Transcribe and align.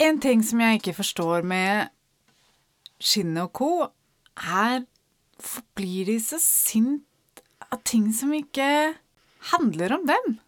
En 0.00 0.16
ting 0.16 0.40
som 0.40 0.62
jeg 0.64 0.78
ikke 0.78 0.94
forstår 0.96 1.44
med 1.44 1.90
Skinnet 3.00 3.42
og 3.42 3.52
co., 3.52 3.72
er 4.40 4.86
hvorfor 5.36 5.64
blir 5.76 6.08
de 6.08 6.16
så 6.24 6.38
sint 6.40 7.42
av 7.68 7.82
ting 7.84 8.08
som 8.16 8.32
ikke 8.32 8.96
handler 9.52 9.98
om 9.98 10.08
dem? 10.08 10.38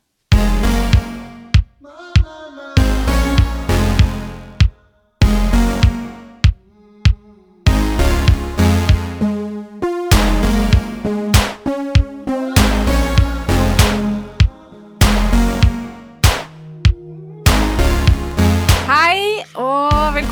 Hei, 1.84 2.21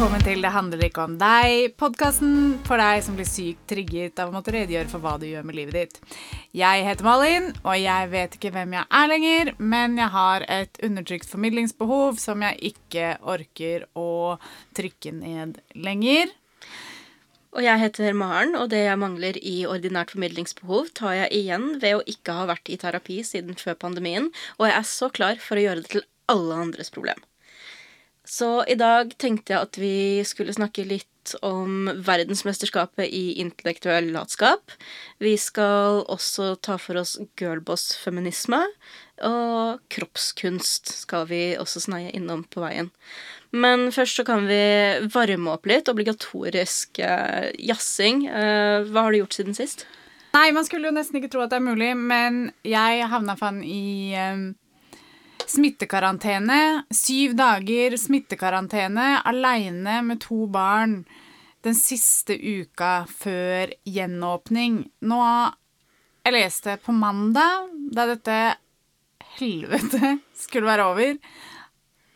velkommen 0.00 0.22
til 0.24 0.40
Det 0.40 0.50
handler 0.54 0.82
ikke 0.86 1.02
om 1.04 1.16
deg, 1.20 1.74
podkasten 1.76 2.54
for 2.64 2.80
deg 2.80 3.02
som 3.04 3.18
blir 3.18 3.26
sykt 3.28 3.66
trigget 3.68 4.22
av 4.22 4.30
å 4.30 4.32
måtte 4.32 4.54
redegjøre 4.54 4.88
for 4.88 5.04
hva 5.04 5.18
du 5.20 5.26
gjør 5.28 5.44
med 5.44 5.58
livet 5.58 5.76
ditt. 5.76 6.16
Jeg 6.56 6.86
heter 6.86 7.04
Malin, 7.04 7.50
og 7.60 7.76
jeg 7.76 8.08
vet 8.08 8.38
ikke 8.38 8.54
hvem 8.54 8.78
jeg 8.78 8.88
er 8.96 9.10
lenger, 9.12 9.52
men 9.60 10.00
jeg 10.00 10.08
har 10.16 10.46
et 10.56 10.80
undertrykt 10.88 11.28
formidlingsbehov 11.28 12.16
som 12.16 12.40
jeg 12.46 12.72
ikke 12.72 13.12
orker 13.28 13.84
å 13.92 14.40
trykke 14.78 15.12
ned 15.20 15.60
lenger. 15.76 16.32
Og 17.52 17.68
jeg 17.68 17.84
heter 17.84 18.16
Maren, 18.16 18.56
og 18.56 18.70
det 18.72 18.86
jeg 18.86 19.04
mangler 19.04 19.36
i 19.36 19.58
ordinært 19.68 20.16
formidlingsbehov, 20.16 20.94
tar 20.96 21.18
jeg 21.26 21.42
igjen 21.42 21.74
ved 21.82 21.98
å 21.98 22.06
ikke 22.08 22.40
ha 22.40 22.48
vært 22.54 22.72
i 22.72 22.80
terapi 22.80 23.20
siden 23.34 23.52
før 23.52 23.76
pandemien, 23.84 24.32
og 24.56 24.70
jeg 24.70 24.80
er 24.80 24.94
så 24.96 25.12
klar 25.12 25.36
for 25.44 25.60
å 25.60 25.68
gjøre 25.68 25.84
det 25.84 25.98
til 25.98 26.08
alle 26.32 26.64
andres 26.70 26.88
problem. 26.88 27.20
Så 28.30 28.64
i 28.70 28.76
dag 28.78 29.10
tenkte 29.18 29.56
jeg 29.56 29.66
at 29.66 29.78
vi 29.80 29.94
skulle 30.22 30.54
snakke 30.54 30.84
litt 30.86 31.32
om 31.42 31.88
verdensmesterskapet 32.06 33.10
i 33.10 33.40
intellektuell 33.42 34.12
latskap. 34.14 34.70
Vi 35.18 35.34
skal 35.34 36.04
også 36.06 36.54
ta 36.62 36.76
for 36.78 37.00
oss 37.02 37.16
girlboss-feminisme. 37.40 38.62
Og 39.26 39.82
kroppskunst 39.92 40.94
skal 41.02 41.26
vi 41.28 41.42
også 41.58 41.82
sneie 41.88 42.14
innom 42.16 42.46
på 42.46 42.62
veien. 42.62 42.92
Men 43.50 43.90
først 43.90 44.22
så 44.22 44.24
kan 44.24 44.46
vi 44.46 44.62
varme 45.10 45.56
opp 45.56 45.66
litt. 45.66 45.90
Obligatorisk 45.90 47.02
eh, 47.02 47.50
jazzing. 47.58 48.28
Eh, 48.30 48.86
hva 48.86 49.08
har 49.08 49.10
du 49.10 49.24
gjort 49.24 49.40
siden 49.40 49.58
sist? 49.58 49.88
Nei, 50.30 50.52
man 50.54 50.62
skulle 50.62 50.86
jo 50.86 50.94
nesten 50.94 51.18
ikke 51.18 51.32
tro 51.34 51.42
at 51.42 51.50
det 51.50 51.58
er 51.58 51.66
mulig, 51.66 51.90
men 51.98 52.52
jeg 52.62 53.10
havna 53.10 53.34
faen 53.38 53.64
i 53.66 54.14
eh, 54.14 54.50
smittekarantene. 55.50 56.60
Syv 56.94 57.34
dager 57.38 57.96
smittekarantene 58.00 59.20
aleine 59.26 60.00
med 60.06 60.22
to 60.22 60.46
barn 60.50 61.00
den 61.64 61.76
siste 61.76 62.36
uka 62.38 63.04
før 63.10 63.74
gjenåpning. 63.84 64.84
Nå 65.04 65.20
Jeg 66.20 66.34
leste 66.36 66.76
på 66.84 66.92
mandag, 66.92 67.70
da 67.96 68.04
dette 68.10 68.36
helvete 69.38 70.18
skulle 70.36 70.68
være 70.68 70.84
over, 70.90 71.14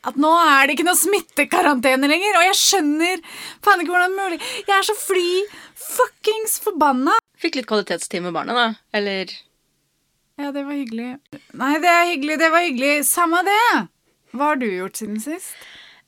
at 0.05 0.19
nå 0.21 0.31
er 0.37 0.67
det 0.67 0.75
ikke 0.75 0.85
noe 0.85 1.01
smittekarantene 1.01 2.11
lenger. 2.11 2.37
Og 2.37 2.47
jeg 2.51 2.59
skjønner 2.61 3.23
faen 3.65 3.81
ikke 3.81 3.95
hvordan 3.95 4.13
det 4.13 4.21
er 4.21 4.29
mulig. 4.29 4.41
Jeg 4.69 4.75
er 4.77 4.89
så 4.91 4.97
fly 4.99 5.31
fuckings 5.87 6.59
forbanna. 6.65 7.17
Fikk 7.41 7.57
litt 7.59 7.69
kvalitetstid 7.71 8.25
med 8.27 8.37
barna, 8.37 8.57
da. 8.57 8.67
Eller 8.97 9.33
Ja, 10.41 10.51
det 10.51 10.65
var 10.67 10.75
hyggelig. 10.75 11.11
Nei, 11.55 11.75
det 11.79 11.91
er 11.91 12.09
hyggelig, 12.11 12.39
det 12.43 12.51
var 12.51 12.65
hyggelig. 12.65 12.95
Samme 13.07 13.43
det. 13.47 13.61
Hva 14.35 14.51
har 14.51 14.59
du 14.59 14.67
gjort 14.67 14.99
siden 14.99 15.21
sist? 15.23 15.55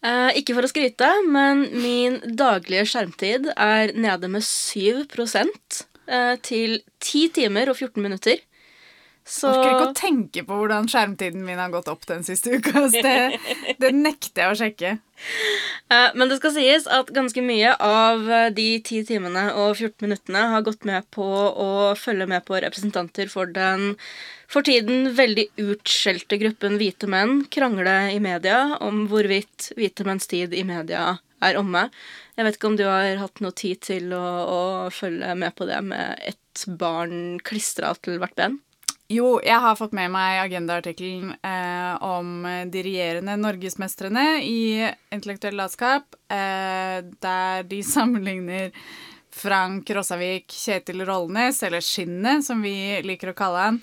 Eh, 0.03 0.39
ikke 0.41 0.57
for 0.57 0.67
å 0.67 0.71
skryte, 0.71 1.09
men 1.31 1.63
min 1.79 2.19
daglige 2.39 2.89
skjermtid 2.91 3.53
er 3.55 3.95
nede 3.95 4.31
med 4.33 4.43
7 4.45 5.07
eh, 5.07 6.35
til 6.43 6.81
10 7.01 7.31
timer 7.39 7.71
og 7.71 7.79
14 7.79 8.03
minutter. 8.03 8.43
Så 9.27 9.51
Orker 9.51 9.73
ikke 9.73 9.89
å 9.89 9.97
tenke 9.99 10.43
på 10.47 10.57
hvordan 10.61 10.87
skjermtiden 10.87 11.43
min 11.43 11.59
har 11.59 11.73
gått 11.73 11.89
opp 11.91 12.05
den 12.07 12.23
siste 12.27 12.61
uka. 12.61 12.85
Så 12.93 13.03
det, 13.03 13.41
det 13.83 13.91
nekter 13.97 14.45
jeg 14.45 14.53
å 14.53 14.59
sjekke. 14.61 14.93
Eh, 15.91 16.15
Men 16.15 16.31
det 16.31 16.39
skal 16.39 16.55
sies 16.55 16.87
at 16.87 17.11
ganske 17.15 17.43
mye 17.43 17.73
av 17.83 18.31
eh, 18.31 18.49
de 18.55 18.69
10 18.79 19.09
timene 19.11 19.49
og 19.59 19.75
14 19.75 20.07
minuttene 20.07 20.45
har 20.53 20.63
gått 20.67 20.87
med 20.87 21.09
på 21.15 21.27
å 21.27 21.71
følge 21.99 22.29
med 22.31 22.47
på 22.47 22.61
representanter 22.63 23.31
for 23.33 23.51
den 23.51 23.97
for 24.47 24.63
tiden 24.63 25.11
veldig 25.19 25.49
utskjelte 25.59 26.39
gruppen 26.39 26.77
hvite 26.79 27.09
menn 27.11 27.41
krangle 27.51 27.97
i 28.15 28.21
media 28.23 28.77
om 28.79 29.09
hvorvidt 29.11 29.73
hvite 29.75 30.07
menns 30.07 30.31
tid 30.31 30.55
i 30.55 30.63
media 30.63 31.17
er 31.43 31.59
omme. 31.59 31.89
Jeg 32.39 32.47
vet 32.47 32.59
ikke 32.61 32.71
om 32.71 32.79
du 32.79 32.85
har 32.87 33.19
hatt 33.19 33.43
noe 33.43 33.57
tid 33.59 33.83
til 33.85 34.15
å, 34.15 34.23
å 34.47 34.61
følge 34.95 35.35
med 35.35 35.57
på 35.59 35.67
det 35.67 35.81
med 35.83 36.23
ett 36.31 36.63
barn 36.79 37.41
klistra 37.45 37.91
til 38.07 38.23
hvert 38.23 38.39
ben? 38.39 38.61
Jo, 39.07 39.37
jeg 39.39 39.63
har 39.63 39.77
fått 39.79 39.93
med 39.95 40.11
meg 40.11 40.41
agendaartikkelen 40.43 41.37
eh, 41.47 41.93
om 42.03 42.41
de 42.43 42.81
regjerende 42.83 43.37
norgesmestrene 43.39 44.25
i 44.43 44.83
intellektuell 45.15 45.55
latskap, 45.55 46.17
eh, 46.27 47.05
der 47.23 47.63
de 47.71 47.79
sammenligner 47.95 48.73
Frank 49.37 49.91
Rossavik, 49.95 50.51
Kjetil 50.51 51.05
Rollnes, 51.07 51.63
eller 51.63 51.85
Skinnet, 51.85 52.43
som 52.49 52.65
vi 52.65 53.03
liker 53.07 53.31
å 53.31 53.37
kalle 53.37 53.67
han, 53.69 53.79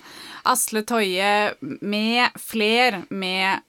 Asle 0.50 0.82
Toje 0.84 1.54
med 1.62 2.36
fler 2.42 3.00
med 3.08 3.62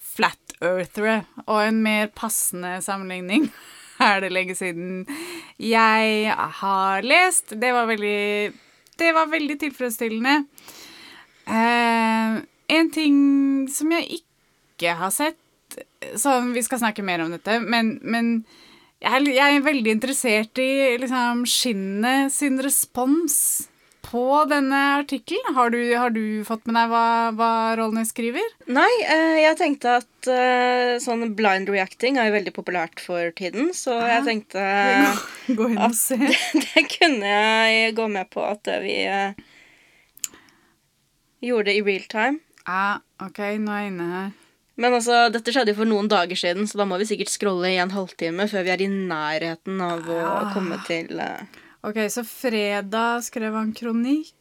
flat 0.00 0.56
earthere, 0.58 1.20
og 1.44 1.60
en 1.68 1.82
mer 1.84 2.10
passende 2.16 2.80
sammenligning 2.82 3.46
er 4.08 4.24
det 4.24 4.32
lenge 4.34 4.56
siden 4.58 5.04
jeg 5.60 6.34
har 6.34 7.06
lest. 7.06 7.54
Det 7.54 7.70
var 7.76 7.86
veldig, 7.92 8.50
det 8.98 9.12
var 9.14 9.30
veldig 9.30 9.58
tilfredsstillende. 9.62 10.40
Eh, 11.46 12.38
en 12.76 12.88
ting 12.90 13.18
som 13.70 13.92
jeg 13.94 14.20
ikke 14.20 14.96
har 14.98 15.12
sett 15.14 15.36
Sånn, 16.18 16.52
Vi 16.54 16.62
skal 16.64 16.78
snakke 16.80 17.02
mer 17.04 17.20
om 17.24 17.30
dette, 17.34 17.58
men, 17.62 17.96
men 18.06 18.28
jeg, 19.02 19.10
er, 19.12 19.24
jeg 19.34 19.56
er 19.58 19.64
veldig 19.66 19.90
interessert 19.96 20.58
i 20.62 20.96
liksom, 21.02 21.42
Skinnet 21.50 22.32
sin 22.32 22.56
respons 22.62 23.34
på 24.06 24.22
denne 24.48 24.78
artikkelen. 25.00 25.56
Har, 25.56 25.72
du- 25.74 25.96
har 25.98 26.12
du 26.14 26.44
fått 26.46 26.62
med 26.70 26.78
deg 26.78 26.92
hva, 26.92 27.02
hva 27.36 27.50
rollene 27.80 28.06
skriver? 28.06 28.46
Nei, 28.70 28.86
eh, 29.10 29.40
jeg 29.42 29.58
tenkte 29.58 29.96
at 29.98 30.30
eh, 30.30 30.92
sånn 31.02 31.26
blind 31.36 31.68
reacting 31.74 32.16
er 32.22 32.30
jo 32.30 32.36
veldig 32.38 32.54
populært 32.54 33.02
for 33.02 33.34
tiden, 33.36 33.72
så 33.74 33.98
jeg 34.06 34.22
tenkte 34.30 34.62
Gå 35.58 35.68
inn 35.74 35.82
og 35.82 35.98
se. 35.98 36.16
det 36.62 36.86
kunne 36.94 37.34
jeg 37.34 37.96
gå 37.98 38.06
med 38.14 38.30
på 38.32 38.46
at 38.46 38.70
vi 38.86 39.00
eh, 39.10 39.34
gjorde 41.44 41.70
det 41.70 41.76
i 41.78 41.84
real 41.86 42.06
time. 42.10 42.40
Ja, 42.66 42.98
OK, 43.22 43.38
nå 43.62 43.72
er 43.72 43.82
jeg 43.84 43.92
inne 43.92 44.06
her. 44.10 44.30
Men 44.76 44.92
altså, 44.92 45.26
dette 45.32 45.52
skjedde 45.54 45.72
jo 45.72 45.78
for 45.78 45.88
noen 45.88 46.08
dager 46.12 46.36
siden, 46.36 46.66
så 46.68 46.76
da 46.76 46.84
må 46.88 46.98
vi 47.00 47.06
sikkert 47.08 47.30
scrolle 47.32 47.70
i 47.72 47.78
en 47.80 47.94
halvtime 47.94 48.44
før 48.50 48.66
vi 48.66 48.72
er 48.74 48.82
i 48.84 48.88
nærheten 48.92 49.80
av 49.80 50.04
å 50.04 50.18
Ah. 50.20 50.50
komme 50.52 50.76
til 50.84 51.16
uh... 51.16 51.40
Ok, 51.86 51.96
så 52.12 52.24
fredag 52.26 53.22
skrev 53.24 53.54
han 53.56 53.72
kronikk. 53.76 54.34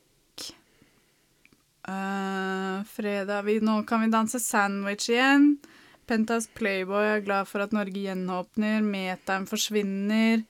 Uh, 1.88 2.82
fredag 2.90 3.46
vi, 3.46 3.60
Nå 3.62 3.84
kan 3.86 4.02
vi 4.02 4.10
danse 4.10 4.40
sandwich 4.42 5.08
igjen. 5.12 5.58
Pentas 6.10 6.48
Playboy 6.58 7.06
er 7.16 7.22
glad 7.26 7.48
for 7.50 7.62
at 7.62 7.72
Norge 7.74 8.02
gjenåpner. 8.02 8.82
Meteren 8.86 9.46
forsvinner. 9.50 10.42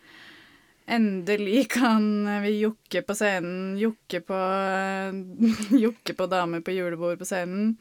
Endelig 0.86 1.66
kan 1.74 2.06
vi 2.44 2.60
jokke 2.62 3.02
på 3.06 3.16
scenen. 3.18 3.74
Jokke 3.82 4.22
på 4.26 4.42
Jokke 5.86 6.14
på 6.14 6.28
damer 6.30 6.62
på 6.66 6.76
julebord 6.76 7.18
på 7.20 7.28
scenen. 7.28 7.74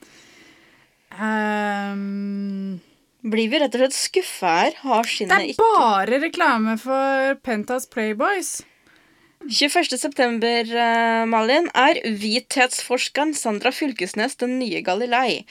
Um, 1.14 2.80
Blir 3.24 3.48
vi 3.48 3.60
rett 3.60 3.76
og 3.76 3.84
slett 3.84 3.96
skuffa 3.96 4.54
her? 4.58 4.78
Har 4.82 5.08
det 5.08 5.32
er 5.32 5.50
ikke 5.52 5.68
bare 5.78 6.20
reklame 6.24 6.74
for 6.80 7.36
Pentas 7.44 7.86
Playboys. 7.88 8.58
21. 9.48 9.98
september, 9.98 10.64
eh, 10.64 11.24
Malin, 11.28 11.66
er 11.76 11.98
hvithetsforskeren 12.04 13.34
Sandra 13.36 13.70
Fylkesnes 13.74 14.36
den 14.40 14.58
nye 14.58 14.80
Galilei. 14.82 15.44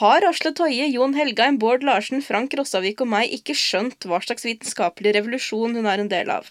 Har 0.00 0.20
Asle 0.28 0.52
Toje, 0.52 0.84
Jon 0.92 1.14
Helgheim, 1.16 1.56
Bård 1.58 1.82
Larsen, 1.82 2.20
Frank 2.22 2.52
Rossavik 2.58 3.00
og 3.00 3.08
meg 3.08 3.32
ikke 3.32 3.56
skjønt 3.56 4.04
hva 4.04 4.20
slags 4.20 4.44
vitenskapelig 4.44 5.14
revolusjon 5.16 5.74
hun 5.78 5.86
er 5.88 6.02
en 6.04 6.10
del 6.12 6.28
av? 6.34 6.50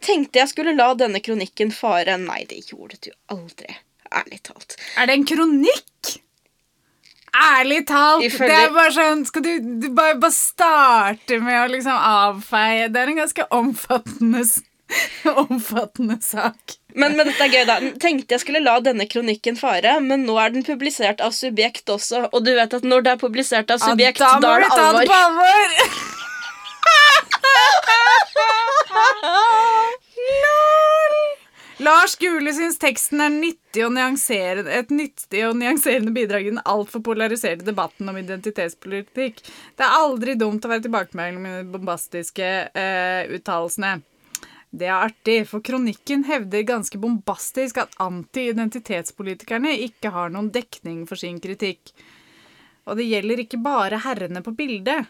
Tenkte 0.00 0.40
jeg 0.40 0.48
skulle 0.54 0.76
la 0.76 0.94
denne 0.94 1.20
kronikken 1.20 1.70
fare. 1.74 2.16
Nei, 2.22 2.44
det 2.48 2.62
gjorde 2.70 2.96
du 3.04 3.10
aldri. 3.34 3.76
Ærlig 4.08 4.40
talt. 4.48 4.78
Er 4.96 5.06
det 5.06 5.18
en 5.18 5.26
kronikk? 5.28 6.14
Ærlig 7.36 7.82
talt! 7.86 8.24
Ifølge- 8.24 8.48
Det 8.48 8.64
er 8.64 8.72
bare 8.72 8.90
sånn 8.90 9.26
Skal 9.26 9.42
du, 9.42 9.60
du 9.82 9.88
bare, 9.94 10.14
bare 10.18 10.32
starte 10.32 11.36
med 11.44 11.58
å 11.60 11.68
liksom 11.70 11.92
avfeie 11.92 12.88
Det 12.90 12.96
er 13.02 13.06
en 13.12 13.20
ganske 13.20 13.44
omfattende 13.52 14.40
Omfattende 15.48 16.18
sak. 16.24 16.76
Men, 16.94 17.16
men, 17.16 17.28
dette 17.28 17.44
er 17.44 17.52
gøy, 17.52 17.64
da. 17.68 17.78
Tenkte 18.00 18.34
jeg 18.36 18.42
skulle 18.44 18.64
la 18.64 18.78
denne 18.84 19.06
kronikken 19.10 19.56
fare, 19.60 19.98
men 20.04 20.24
nå 20.26 20.38
er 20.40 20.54
den 20.54 20.64
publisert 20.66 21.20
av 21.24 21.32
Subjekt 21.36 21.90
også. 21.92 22.28
Og 22.32 22.44
du 22.46 22.54
vet 22.56 22.74
at 22.74 22.84
når 22.86 23.04
det 23.06 23.14
er 23.14 23.20
publisert 23.20 23.70
av 23.74 23.78
Subjekt, 23.84 24.20
ja, 24.24 24.38
da, 24.42 24.56
er 24.56 24.60
det 24.64 24.70
alvor. 24.72 24.92
Må 24.92 24.98
vi 24.98 25.04
ta 25.04 25.04
det 25.04 25.06
på 25.12 25.16
alvor! 25.24 25.68
Lars 31.78 32.16
Gule 32.18 32.50
syns 32.52 32.74
teksten 32.82 33.20
er 33.22 33.30
nyttig 33.30 33.84
og 33.86 33.94
et 33.94 34.90
nyttig 34.90 35.44
og 35.46 35.54
nyanserende 35.60 36.10
bidrag 36.10 36.48
i 36.48 36.50
den 36.50 36.62
altfor 36.66 37.04
polariserte 37.06 37.64
debatten 37.64 38.08
om 38.10 38.18
identitetspolitikk. 38.18 39.38
Det 39.78 39.86
er 39.86 39.98
aldri 40.00 40.34
dumt 40.34 40.64
å 40.66 40.72
være 40.72 40.88
tilbakemelding 40.88 41.38
med 41.44 41.54
de 41.60 41.70
bombastiske 41.76 42.50
uh, 42.74 43.30
uttalelsene. 43.30 44.00
Det 44.70 44.84
er 44.86 45.06
artig, 45.08 45.38
for 45.48 45.64
kronikken 45.64 46.26
hevder 46.28 46.66
ganske 46.68 46.98
bombastisk 47.00 47.80
at 47.80 47.94
anti-identitetspolitikerne 48.04 49.72
ikke 49.86 50.12
har 50.12 50.32
noen 50.34 50.50
dekning 50.52 51.06
for 51.08 51.20
sin 51.20 51.38
kritikk. 51.40 51.94
Og 52.88 52.98
det 53.00 53.08
gjelder 53.08 53.44
ikke 53.44 53.60
bare 53.64 54.00
herrene 54.04 54.42
på 54.44 54.52
bildet. 54.56 55.08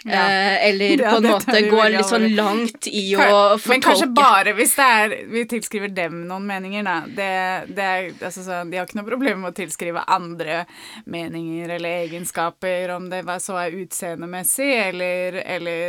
Ja. 0.05 0.13
Eh, 0.13 0.69
eller 0.69 0.99
Ja, 1.03 1.11
på 1.15 1.19
en 1.23 1.29
måte 1.31 1.61
går 1.71 1.89
litt 1.95 2.09
sånn 2.09 2.29
langt 2.37 2.87
i 2.91 3.15
å 3.17 3.19
fortolke. 3.23 3.69
Men 3.71 3.81
kanskje 3.85 4.09
bare 4.17 4.53
hvis 4.59 4.75
er 4.83 5.09
vi 5.31 5.41
tilskriver 5.51 5.89
dem 5.95 6.15
noen 6.29 6.47
meninger, 6.49 6.83
da. 6.87 6.97
Det, 7.07 7.33
det 7.77 7.85
er, 7.87 8.01
altså, 8.19 8.41
så, 8.45 8.53
de 8.69 8.77
har 8.79 8.85
ikke 8.89 8.99
noe 9.01 9.09
problem 9.09 9.37
med 9.45 9.51
å 9.53 9.59
tilskrive 9.63 10.01
andre 10.11 10.55
meninger 11.11 11.69
eller 11.79 11.91
egenskaper, 12.09 12.85
om 12.97 13.05
det 13.13 13.21
var- 13.27 13.41
så 13.43 13.55
er 13.59 13.75
utseendemessig 13.79 14.71
eller, 14.89 15.29
eller 15.57 15.89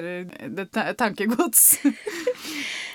tankegods. 0.97 1.61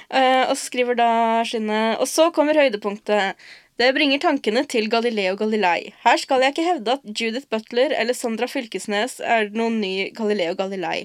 Eh, 0.09 0.45
og 0.49 0.55
så 0.57 0.71
skriver 0.71 0.97
da 0.97 1.09
Skinne 1.45 1.99
Og 2.01 2.09
så 2.09 2.31
kommer 2.33 2.57
høydepunktet. 2.57 3.37
Det 3.79 3.93
bringer 3.95 4.19
tankene 4.19 4.65
til 4.67 4.89
Galileo 4.91 5.37
Galilei. 5.39 5.93
Her 6.03 6.17
skal 6.19 6.43
jeg 6.43 6.51
ikke 6.51 6.65
hevde 6.67 6.97
at 6.97 7.05
Judith 7.21 7.47
Butler 7.47 7.93
eller 7.95 8.17
Sandra 8.17 8.49
Fylkesnes 8.51 9.21
er 9.23 9.53
noen 9.55 9.77
ny 9.79 10.09
Galileo 10.17 10.57
Galilei. 10.59 11.05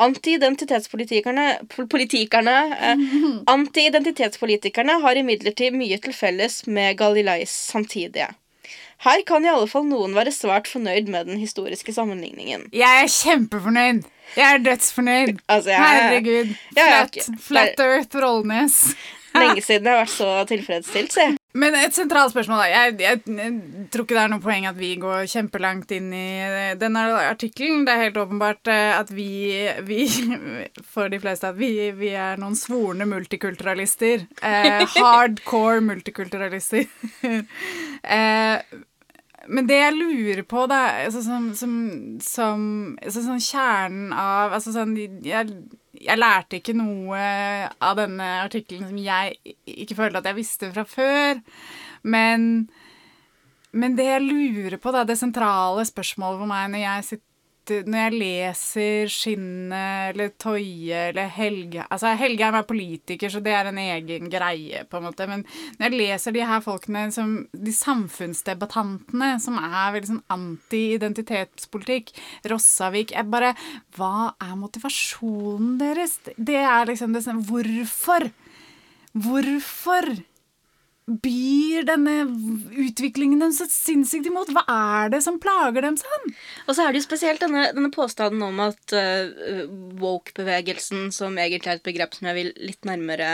Anti-identitetspolitikerne 0.00 1.44
pol- 1.74 1.90
politikerne, 1.92 2.54
eh, 2.78 3.04
Anti-identitetspolitikerne 3.54 4.96
har 5.04 5.20
imidlertid 5.20 5.76
mye 5.76 6.00
til 6.00 6.16
felles 6.16 6.62
med 6.66 6.96
Galileis 6.96 7.52
samtidige. 7.74 8.30
Her 8.98 9.22
kan 9.26 9.44
i 9.44 9.48
alle 9.48 9.66
fall 9.68 9.84
noen 9.84 10.14
være 10.14 10.32
svært 10.32 10.68
fornøyd 10.70 11.08
med 11.12 11.26
den 11.26 11.38
historiske 11.38 11.92
sammenligningen. 11.92 12.68
Jeg 12.72 13.02
er 13.02 13.08
kjempefornøyd. 13.10 14.04
Jeg 14.36 14.54
er 14.54 14.58
dødsfornøyd. 14.64 15.38
Altså, 15.48 15.70
jeg- 15.70 15.80
Herregud. 15.84 16.54
Flat, 16.72 17.14
jeg, 17.16 17.24
jeg, 17.28 17.38
flat 17.40 17.80
Earth 17.80 18.16
Rollnes. 18.16 18.94
Lenge 19.34 19.62
siden 19.62 19.84
jeg 19.84 19.92
har 19.92 20.04
vært 20.04 20.14
så 20.14 20.46
tilfredsstilt, 20.48 21.12
se. 21.12 21.36
Men 21.54 21.76
et 21.78 21.94
sentralt 21.94 22.32
spørsmål. 22.32 22.64
Jeg, 22.66 22.94
jeg, 22.98 23.20
jeg 23.30 23.88
tror 23.94 24.02
ikke 24.04 24.16
det 24.16 24.22
er 24.24 24.30
noe 24.32 24.42
poeng 24.42 24.64
at 24.66 24.78
vi 24.78 24.88
går 24.98 25.28
kjempelangt 25.30 25.92
inn 25.94 26.08
i 26.10 26.26
eh, 26.42 26.72
denne 26.80 27.04
artikkelen. 27.20 27.84
Det 27.86 27.94
er 27.94 28.02
helt 28.08 28.18
åpenbart 28.18 28.70
eh, 28.74 28.90
at 28.96 29.12
vi, 29.14 29.28
vi 29.86 30.00
for 30.96 31.12
de 31.12 31.20
fleste, 31.22 31.52
at 31.52 31.60
vi, 31.60 31.70
vi 31.94 32.10
er 32.18 32.42
noen 32.42 32.58
svorne 32.58 33.06
multikulturalister. 33.06 34.26
Eh, 34.42 34.82
hardcore 34.98 35.78
multikulturalister. 35.92 36.90
eh, 38.16 38.74
men 39.46 39.70
det 39.70 39.78
jeg 39.78 39.96
lurer 40.00 40.42
på, 40.48 40.66
da, 40.66 40.82
altså, 41.04 41.22
som, 41.22 41.48
som, 41.54 41.72
som 42.24 42.68
altså, 42.98 43.22
sånn 43.28 43.42
kjernen 43.44 44.12
av 44.16 44.58
altså, 44.58 44.74
sånn, 44.74 44.96
jeg, 45.22 45.54
jeg 46.04 46.20
lærte 46.20 46.58
ikke 46.60 46.76
noe 46.76 47.18
av 47.82 47.98
denne 47.98 48.30
artikkelen 48.44 48.88
som 48.90 48.98
jeg 49.00 49.54
ikke 49.70 49.98
følte 49.98 50.20
at 50.20 50.30
jeg 50.30 50.38
visste 50.38 50.70
fra 50.74 50.84
før. 50.88 51.40
Men, 52.04 52.66
men 53.72 53.96
det 53.98 54.08
jeg 54.10 54.26
lurer 54.26 54.78
på, 54.80 54.92
da, 54.94 55.04
det 55.08 55.16
sentrale 55.20 55.86
spørsmålet 55.88 56.42
for 56.42 56.50
meg 56.50 56.72
når 56.74 56.84
jeg 56.84 57.08
sitter 57.10 57.33
når 57.70 57.98
jeg 57.98 58.18
leser 58.20 59.12
Skinne 59.12 59.82
eller 60.10 60.32
Toye 60.40 61.08
eller 61.10 61.30
Helge 61.32 61.84
Altså, 61.88 62.12
Helgeheim 62.18 62.58
er 62.58 62.66
politiker, 62.68 63.32
så 63.32 63.40
det 63.44 63.54
er 63.56 63.70
en 63.70 63.80
egen 63.80 64.28
greie, 64.32 64.84
på 64.88 64.98
en 64.98 65.06
måte. 65.06 65.26
Men 65.30 65.44
når 65.78 65.86
jeg 65.86 65.98
leser 66.00 66.36
de 66.36 66.44
her 66.48 66.60
folkene, 66.64 67.06
som, 67.14 67.36
de 67.52 67.74
samfunnsdebattantene, 67.74 69.30
som 69.42 69.58
er 69.60 69.94
veldig 69.96 70.12
sånn 70.12 70.22
anti-identitetspolitikk 70.34 72.14
Rossavik 72.50 73.14
jeg 73.14 73.30
bare 73.32 73.54
Hva 73.96 74.34
er 74.42 74.54
motivasjonen 74.60 75.78
deres? 75.80 76.18
Det 76.36 76.60
er 76.60 76.90
liksom 76.90 77.16
det 77.16 77.24
sånn 77.26 77.42
Hvorfor? 77.44 78.30
Hvorfor 79.14 80.08
byr 81.06 81.84
denne 81.84 82.12
utviklingen 82.80 83.42
dem 83.42 83.52
så 83.52 83.66
sinnssykt 83.68 84.26
imot? 84.30 84.48
Hva 84.56 84.62
er 84.72 85.10
det 85.12 85.20
som 85.24 85.36
plager 85.42 85.84
dem 85.84 85.98
sånn? 86.00 86.30
Og 86.64 86.72
så 86.76 86.86
er 86.86 86.92
det 86.94 87.02
jo 87.02 87.06
spesielt 87.08 87.42
denne, 87.44 87.66
denne 87.76 87.90
påstanden 87.92 88.40
om 88.46 88.62
at 88.64 88.94
uh, 88.96 89.66
woke-bevegelsen, 90.00 91.10
som 91.12 91.36
egentlig 91.36 91.74
er 91.74 91.80
et 91.82 91.86
begrep 91.90 92.16
som 92.16 92.30
jeg 92.30 92.38
vil 92.38 92.52
litt 92.70 92.88
nærmere 92.88 93.28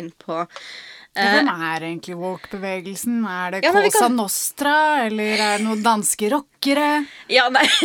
inn 0.00 0.08
på 0.16 0.38
eh, 0.40 1.28
Hvem 1.34 1.50
er 1.52 1.86
egentlig 1.90 2.16
woke-bevegelsen? 2.22 3.20
Er 3.28 3.58
det 3.58 3.62
Ja, 3.66 3.74
Cosa 3.76 4.06
kan- 4.06 4.16
Nostra, 4.16 4.76
eller 5.10 5.36
er 5.36 5.58
det 5.60 5.66
noen 5.68 5.84
danske 5.84 6.32
rockere? 6.32 6.88
Ja, 7.28 7.50
nei 7.52 7.66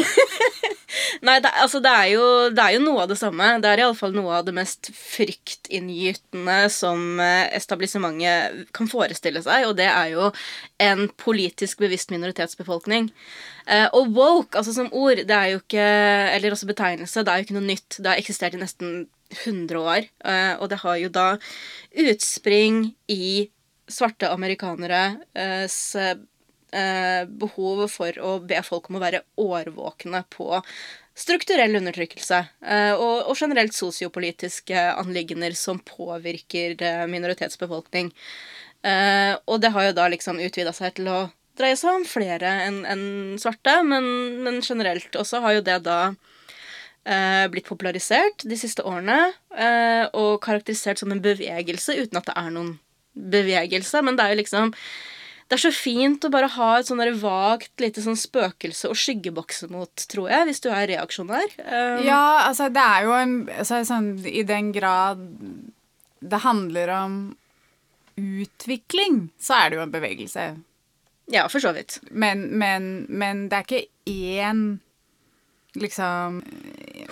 Nei, 1.25 1.37
det, 1.43 1.51
altså, 1.61 1.79
det, 1.83 1.91
er 1.91 2.09
jo, 2.13 2.25
det 2.53 2.63
er 2.63 2.75
jo 2.75 2.83
noe 2.83 3.03
av 3.03 3.11
det 3.11 3.17
samme. 3.19 3.47
Det 3.63 3.69
er 3.69 3.83
iallfall 3.83 4.13
noe 4.15 4.39
av 4.39 4.45
det 4.47 4.53
mest 4.55 4.89
fryktinngytende 4.97 6.57
som 6.73 7.21
eh, 7.23 7.47
etablissementet 7.57 8.73
kan 8.75 8.89
forestille 8.91 9.41
seg, 9.45 9.67
og 9.69 9.77
det 9.79 9.89
er 9.89 10.13
jo 10.13 10.29
en 10.83 11.07
politisk 11.21 11.81
bevisst 11.83 12.13
minoritetsbefolkning. 12.13 13.09
Eh, 13.65 13.87
og 13.95 14.13
woke, 14.17 14.59
altså 14.59 14.75
som 14.75 14.91
ord, 14.91 15.23
det 15.23 15.35
er 15.37 15.53
jo 15.53 15.61
ikke 15.61 15.83
Eller 16.33 16.51
også 16.51 16.67
betegnelse, 16.67 17.23
det 17.23 17.31
er 17.31 17.39
jo 17.39 17.47
ikke 17.47 17.57
noe 17.57 17.69
nytt. 17.69 17.97
Det 17.97 18.09
har 18.09 18.19
eksistert 18.19 18.57
i 18.57 18.61
nesten 18.61 19.05
100 19.33 19.79
år, 19.79 20.09
eh, 20.29 20.53
og 20.59 20.69
det 20.69 20.83
har 20.83 20.99
jo 21.01 21.09
da 21.13 21.27
utspring 22.03 22.85
i 23.09 23.49
svarte 23.89 24.29
amerikaneres 24.31 25.95
eh, 26.73 27.23
behov 27.29 27.85
for 27.93 28.17
å 28.19 28.33
be 28.43 28.59
folk 28.65 28.89
om 28.89 28.97
å 28.99 29.03
være 29.03 29.23
årvåkne 29.39 30.23
på 30.33 30.49
strukturell 31.13 31.77
undertrykkelse 31.77 32.39
eh, 32.65 32.93
og, 32.95 33.29
og 33.29 33.37
generelt 33.37 33.75
sosiopolitiske 33.77 34.87
anliggender 34.97 35.53
som 35.57 35.79
påvirker 35.85 36.75
eh, 36.81 37.05
minoritetsbefolkning. 37.09 38.11
Eh, 38.83 39.33
og 39.45 39.61
det 39.63 39.73
har 39.75 39.89
jo 39.89 39.95
da 39.99 40.09
liksom 40.11 40.41
utvida 40.43 40.73
seg 40.75 40.97
til 40.97 41.11
å 41.13 41.19
dreie 41.59 41.77
seg 41.77 41.99
om 41.99 42.05
flere 42.07 42.49
enn 42.65 42.81
en 42.89 43.03
svarte, 43.41 43.77
men, 43.85 44.05
men 44.43 44.61
generelt 44.65 45.15
også 45.19 45.43
har 45.43 45.59
jo 45.59 45.65
det 45.65 45.79
da 45.85 45.99
eh, 46.09 47.45
blitt 47.53 47.69
popularisert 47.69 48.45
de 48.49 48.57
siste 48.59 48.85
årene 48.87 49.19
eh, 49.53 50.05
og 50.17 50.41
karakterisert 50.43 51.01
som 51.01 51.13
en 51.13 51.21
bevegelse 51.23 51.95
uten 51.99 52.19
at 52.19 52.29
det 52.29 52.37
er 52.39 52.49
noen 52.55 52.73
bevegelse. 53.13 54.01
Men 54.01 54.17
det 54.17 54.25
er 54.25 54.33
jo 54.33 54.41
liksom 54.41 54.73
det 55.53 55.59
er 55.59 55.69
så 55.69 55.77
fint 55.77 56.23
å 56.25 56.31
bare 56.33 56.47
ha 56.49 56.67
et 56.79 56.87
sånn 56.89 57.01
vagt 57.21 57.81
lite 57.83 58.01
sånn 58.01 58.17
spøkelse 58.17 58.89
å 58.89 58.95
skyggebokse 58.97 59.67
mot, 59.69 59.91
tror 60.09 60.31
jeg, 60.31 60.47
hvis 60.49 60.63
du 60.63 60.71
er 60.73 60.87
reaksjonær. 60.89 61.51
Um, 61.61 61.99
Ja, 62.07 62.47
altså, 62.47 62.71
det 62.73 62.81
er 62.81 63.05
jo 63.05 63.11
en 63.13 63.35
altså, 63.53 63.83
sånn, 63.85 64.07
I 64.25 64.41
den 64.49 64.71
grad 64.73 65.21
det 66.23 66.39
handler 66.41 66.89
om 66.95 67.19
utvikling, 68.17 69.27
så 69.37 69.59
er 69.59 69.69
det 69.69 69.77
jo 69.77 69.83
en 69.85 69.93
bevegelse. 69.93 70.47
ja, 71.29 71.45
for 71.53 71.61
så 71.61 71.75
vidt. 71.77 71.99
Men, 72.09 72.47
men, 72.57 73.05
men 73.13 73.45
det 73.51 73.59
er 73.59 73.67
ikke 73.67 73.85
én 74.09 74.63
liksom 75.77 76.41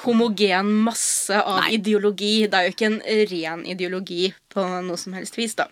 Homogen 0.01 0.74
masse 0.86 1.38
av 1.38 1.67
Nei. 1.67 1.75
ideologi. 1.77 2.48
Det 2.50 2.57
er 2.57 2.65
jo 2.65 2.74
ikke 2.74 2.89
en 2.89 3.00
ren 3.36 3.63
ideologi 3.69 4.31
på 4.50 4.65
noe 4.81 4.98
som 4.98 5.13
helst 5.13 5.38
vis, 5.38 5.53
da. 5.62 5.69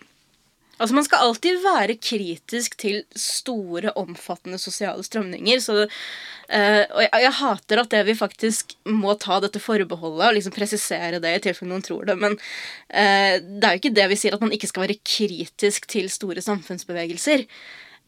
Altså, 0.80 0.96
Man 0.96 1.04
skal 1.04 1.26
alltid 1.26 1.60
være 1.60 1.98
kritisk 2.00 2.76
til 2.80 3.02
store, 3.12 3.92
omfattende 4.00 4.58
sosiale 4.58 5.04
strømninger. 5.04 5.60
Så, 5.60 5.84
uh, 5.84 6.84
og 6.96 7.02
jeg, 7.04 7.10
jeg 7.26 7.34
hater 7.40 7.82
at 7.82 7.92
det 7.92 8.00
vi 8.08 8.16
faktisk 8.16 8.72
må 8.88 9.12
ta 9.20 9.40
dette 9.44 9.60
forbeholdet 9.60 10.30
og 10.30 10.38
liksom 10.38 10.56
presisere 10.56 11.20
det 11.20 11.34
i 11.36 11.44
tilfelle 11.44 11.74
noen 11.74 11.84
tror 11.84 12.08
det. 12.08 12.16
Men 12.22 12.38
uh, 12.40 13.36
det 13.36 13.60
er 13.60 13.76
jo 13.76 13.82
ikke 13.82 13.94
det 14.00 14.08
vi 14.14 14.18
sier 14.22 14.38
at 14.38 14.46
man 14.46 14.56
ikke 14.56 14.72
skal 14.72 14.86
være 14.86 14.98
kritisk 15.04 15.90
til 15.92 16.08
store 16.12 16.44
samfunnsbevegelser. 16.48 17.44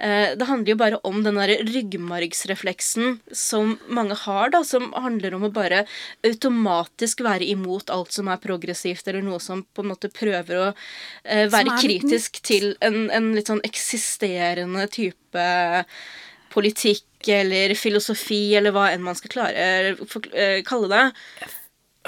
Eh, 0.03 0.35
Det 0.37 0.49
handler 0.49 0.73
jo 0.73 0.79
bare 0.81 0.99
om 1.07 1.23
den 1.23 1.39
der 1.39 1.55
ryggmargsrefleksen 1.63 3.21
som 3.31 3.77
mange 3.87 4.17
har, 4.25 4.51
da, 4.51 4.65
som 4.67 4.91
handler 4.99 5.37
om 5.37 5.47
å 5.47 5.53
bare 5.55 5.85
automatisk 6.27 7.23
være 7.23 7.47
imot 7.53 7.93
alt 7.95 8.11
som 8.13 8.31
er 8.33 8.43
progressivt, 8.43 9.07
eller 9.07 9.23
noe 9.23 9.39
som 9.43 9.63
på 9.63 9.85
en 9.85 9.93
måte 9.93 10.11
prøver 10.11 10.59
å 10.59 10.67
eh, 11.23 11.47
være 11.53 11.79
kritisk 11.79 12.43
til 12.43 12.75
en, 12.83 13.07
en 13.15 13.31
litt 13.37 13.53
sånn 13.53 13.63
eksisterende 13.67 14.89
type 14.91 15.47
politikk 16.53 17.31
eller 17.33 17.73
filosofi, 17.79 18.57
eller 18.59 18.75
hva 18.75 18.91
enn 18.93 19.05
man 19.07 19.17
skal 19.17 19.33
klare 19.33 19.95
for, 20.05 20.27
uh, 20.35 20.59
kalle 20.67 20.91
det. 20.91 21.05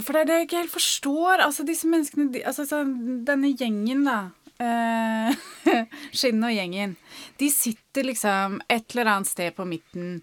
For 0.02 0.10
det 0.12 0.24
er 0.24 0.28
det 0.28 0.38
jeg 0.40 0.48
ikke 0.48 0.62
helt 0.64 0.74
forstår. 0.74 1.44
Altså, 1.46 1.64
disse 1.64 1.88
menneskene 1.88 2.32
de, 2.34 2.42
altså, 2.44 2.66
sånn, 2.68 3.22
Denne 3.24 3.54
gjengen, 3.54 4.02
da. 4.08 4.18
Eh, 4.62 5.34
Skinnet 6.14 6.50
og 6.50 6.54
gjengen. 6.54 6.96
De 7.40 7.48
sitter 7.50 8.06
liksom 8.10 8.60
et 8.70 8.84
eller 8.94 9.10
annet 9.16 9.30
sted 9.30 9.54
på 9.56 9.66
midten. 9.68 10.20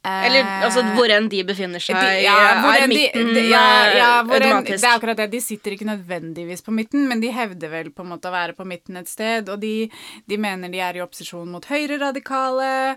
Uh, 0.00 0.22
Eller 0.24 0.46
altså, 0.64 0.80
hvor 0.96 1.12
enn 1.12 1.26
de 1.28 1.42
befinner 1.44 1.82
seg, 1.84 1.92
de, 2.00 2.22
ja, 2.24 2.34
er 2.56 2.86
de- 2.86 2.86
midten 2.88 3.34
de, 3.36 3.42
ja, 3.50 3.64
ja, 3.92 4.06
eh, 4.22 4.22
hvor 4.24 4.40
enn- 4.40 4.64
Det 4.64 4.78
er 4.80 4.94
akkurat 4.94 5.18
det. 5.20 5.26
De 5.34 5.40
sitter 5.44 5.74
ikke 5.76 5.84
nødvendigvis 5.90 6.64
på 6.64 6.72
midten, 6.72 7.04
men 7.06 7.20
de 7.20 7.28
hevder 7.36 7.68
vel 7.68 7.90
på 7.92 8.00
en 8.06 8.08
måte 8.14 8.30
å 8.30 8.32
være 8.32 8.56
på 8.56 8.64
midten 8.64 8.96
et 8.96 9.10
sted. 9.12 9.50
Og 9.52 9.60
de, 9.60 9.90
de 10.26 10.38
mener 10.40 10.72
de 10.72 10.80
er 10.80 10.96
i 10.96 11.02
opposisjon 11.04 11.52
mot 11.52 11.68
høyreradikale. 11.68 12.96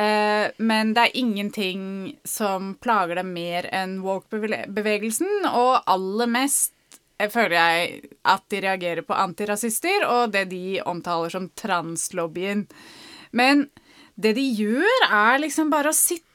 Eh, 0.00 0.50
men 0.58 0.90
det 0.96 1.04
er 1.06 1.16
ingenting 1.22 1.86
som 2.26 2.74
plager 2.82 3.20
dem 3.22 3.30
mer 3.32 3.70
enn 3.70 4.00
woke-bevegelsen, 4.02 5.46
og 5.54 5.84
aller 5.86 6.26
mest 6.34 6.74
føler 7.28 7.56
jeg 7.58 8.00
at 8.32 8.44
de 8.48 8.62
reagerer 8.64 9.04
på 9.04 9.16
antirasister 9.16 10.06
og 10.08 10.32
det 10.32 10.46
de 10.54 10.80
omtaler 10.88 11.32
som 11.32 11.50
translobbyen. 11.60 12.64
Men 13.36 13.68
det 14.20 14.34
de 14.38 14.46
gjør, 14.56 15.06
er 15.06 15.42
liksom 15.44 15.70
bare 15.72 15.92
å 15.92 15.96
sitte 15.96 16.26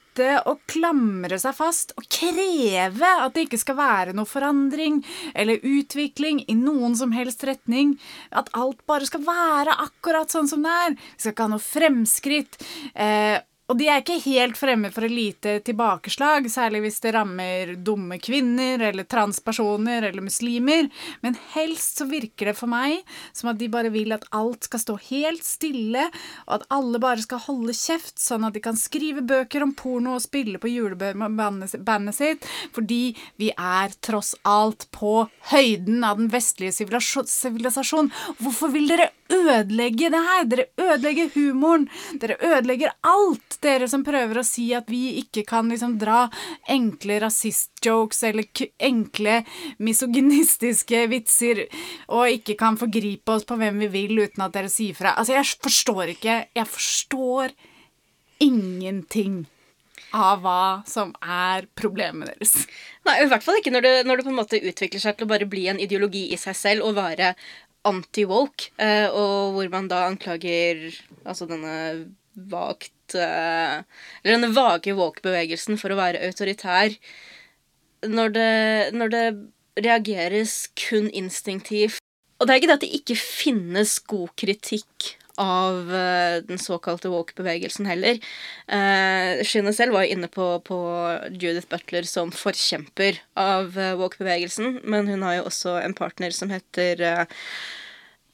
og 0.48 0.62
klamre 0.72 1.36
seg 1.42 1.58
fast 1.58 1.92
og 2.00 2.06
kreve 2.08 3.10
at 3.20 3.34
det 3.36 3.50
ikke 3.50 3.60
skal 3.60 3.76
være 3.76 4.14
noe 4.16 4.30
forandring 4.30 5.02
eller 5.36 5.60
utvikling 5.60 6.40
i 6.48 6.56
noen 6.56 6.96
som 6.96 7.12
helst 7.12 7.44
retning. 7.48 7.98
At 8.32 8.48
alt 8.56 8.86
bare 8.88 9.10
skal 9.10 9.26
være 9.28 9.76
akkurat 9.90 10.32
sånn 10.32 10.48
som 10.48 10.64
det 10.64 10.78
er. 10.86 10.96
Vi 10.96 11.26
skal 11.26 11.36
ikke 11.36 11.50
ha 11.50 11.54
noe 11.58 11.66
fremskritt. 11.66 12.58
Eh, 12.94 13.42
og 13.66 13.80
de 13.80 13.88
er 13.90 14.02
ikke 14.04 14.20
helt 14.28 14.58
fremme 14.60 14.92
for 14.94 15.08
et 15.08 15.14
lite 15.14 15.56
tilbakeslag, 15.66 16.46
særlig 16.54 16.84
hvis 16.84 17.00
det 17.02 17.16
rammer 17.16 17.72
dumme 17.82 18.20
kvinner 18.22 18.84
eller 18.92 19.08
transpersoner 19.10 20.06
eller 20.06 20.22
muslimer, 20.22 20.90
men 21.26 21.38
helst 21.56 21.98
så 21.98 22.06
virker 22.10 22.52
det 22.52 22.56
for 22.60 22.70
meg 22.70 23.02
som 23.34 23.50
at 23.50 23.58
de 23.58 23.70
bare 23.74 23.90
vil 23.94 24.14
at 24.14 24.28
alt 24.38 24.68
skal 24.70 24.84
stå 24.84 24.98
helt 25.08 25.46
stille, 25.46 26.06
og 26.46 26.60
at 26.60 26.68
alle 26.78 27.02
bare 27.02 27.26
skal 27.26 27.42
holde 27.48 27.74
kjeft, 27.74 28.20
sånn 28.22 28.46
at 28.46 28.54
de 28.54 28.62
kan 28.64 28.78
skrive 28.78 29.26
bøker 29.26 29.66
om 29.66 29.74
porno 29.78 30.14
og 30.20 30.24
spille 30.24 30.62
på 30.62 30.70
julebandet 30.70 32.14
sitt, 32.16 32.46
fordi 32.76 33.16
vi 33.42 33.50
er 33.58 33.98
tross 34.06 34.36
alt 34.46 34.86
på 34.94 35.26
høyden 35.52 36.06
av 36.06 36.22
den 36.22 36.30
vestlige 36.34 36.76
sivilisasjon. 36.76 38.14
Hvorfor 38.38 38.74
vil 38.76 38.94
dere 38.94 39.10
ødelegge 39.32 40.10
det 40.14 40.22
her? 40.28 40.44
Dere 40.50 40.66
ødelegger 40.78 41.32
humoren. 41.36 41.88
Dere 42.22 42.38
ødelegger 42.42 42.94
alt. 43.02 43.58
Dere 43.64 43.88
som 43.90 44.04
prøver 44.06 44.40
å 44.40 44.46
si 44.46 44.68
at 44.78 44.90
vi 44.92 45.18
ikke 45.22 45.46
kan 45.48 45.70
liksom 45.72 45.98
dra 46.02 46.26
enkle 46.72 47.20
rasistjokes 47.24 48.24
eller 48.30 48.66
enkle 48.90 49.40
misogynistiske 49.84 51.06
vitser 51.12 51.66
og 52.10 52.36
ikke 52.38 52.58
kan 52.60 52.78
forgripe 52.80 53.38
oss 53.38 53.48
på 53.48 53.58
hvem 53.60 53.82
vi 53.86 53.92
vil 53.94 54.26
uten 54.26 54.46
at 54.46 54.56
dere 54.56 54.72
sier 54.72 54.98
fra. 54.98 55.16
Altså, 55.16 55.38
jeg 55.38 55.58
forstår 55.66 56.16
ikke. 56.16 56.40
Jeg 56.56 56.70
forstår 56.70 57.56
ingenting 58.44 59.46
av 60.16 60.42
hva 60.44 60.84
som 60.88 61.12
er 61.22 61.68
problemet 61.76 62.32
deres. 62.32 62.66
Nei, 63.08 63.20
i 63.24 63.30
hvert 63.30 63.44
fall 63.44 63.60
ikke 63.60 63.74
når 63.74 63.86
det, 63.86 63.94
når 64.08 64.18
det 64.18 64.26
på 64.28 64.32
en 64.32 64.40
måte 64.40 64.62
utvikler 64.62 65.02
seg 65.02 65.18
til 65.18 65.28
å 65.28 65.32
bare 65.34 65.48
bli 65.50 65.66
en 65.72 65.82
ideologi 65.82 66.28
i 66.32 66.40
seg 66.40 66.58
selv 66.58 66.88
og 66.88 66.98
være 67.00 67.34
anti-woke, 67.86 68.72
eh, 68.82 69.08
og 69.10 69.56
hvor 69.56 69.72
man 69.74 69.90
da 69.92 70.06
anklager 70.10 70.88
altså 71.24 71.48
denne 71.50 71.76
vagt 72.36 73.16
eh, 73.16 73.82
Eller 74.24 74.36
denne 74.36 74.54
vage 74.56 74.96
woke-bevegelsen 74.98 75.80
for 75.80 75.94
å 75.94 76.00
være 76.00 76.24
autoritær. 76.28 76.96
Når 78.06 78.34
det, 78.36 78.56
når 78.94 79.14
det 79.14 79.26
reageres 79.82 80.68
kun 80.78 81.08
instinktivt 81.10 82.02
Og 82.40 82.46
det 82.46 82.54
er 82.54 82.60
ikke 82.60 82.70
det 82.70 82.78
at 82.78 82.84
det 82.86 82.98
ikke 83.00 83.18
finnes 83.18 83.98
god 84.08 84.34
kritikk 84.40 85.16
av 85.42 85.94
eh, 85.94 86.42
den 86.48 86.60
såkalte 86.62 87.12
woke-bevegelsen 87.12 87.88
heller. 87.90 88.20
Uh, 88.72 89.42
selv 89.46 89.96
var 89.96 90.06
jo 90.06 90.16
inne 90.16 90.30
på, 90.32 90.48
på 90.66 90.80
Judith 91.32 91.70
Butler 91.72 92.08
som 92.10 92.34
forkjemper 92.36 93.20
av 93.40 93.78
eh, 93.80 93.96
woke-bevegelsen, 94.00 94.80
men 94.84 95.10
hun 95.12 95.26
har 95.28 95.40
jo 95.40 95.48
også 95.50 95.80
en 95.82 95.98
partner 95.98 96.36
som 96.36 96.54
heter 96.54 97.04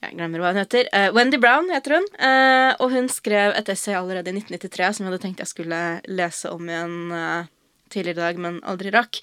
jeg 0.02 0.16
glemmer 0.18 0.42
hva 0.42 0.50
hun 0.50 0.58
heter. 0.58 0.88
Uh, 0.90 1.10
Wendy 1.14 1.38
Brown 1.38 1.70
heter 1.70 1.98
hun. 1.98 2.06
Uh, 2.18 2.74
og 2.82 2.90
hun 2.90 3.08
skrev 3.12 3.54
et 3.54 3.68
essay 3.70 3.94
allerede 3.94 4.32
i 4.32 4.38
1993 4.40 4.96
som 4.96 5.06
jeg 5.06 5.12
hadde 5.12 5.22
tenkt 5.22 5.42
jeg 5.44 5.52
skulle 5.52 5.82
lese 6.10 6.50
om 6.50 6.66
igjen 6.66 6.96
uh, 7.14 7.50
tidligere 7.92 8.16
i 8.16 8.22
dag, 8.22 8.40
men 8.40 8.58
aldri 8.66 8.92
rakk. 8.94 9.20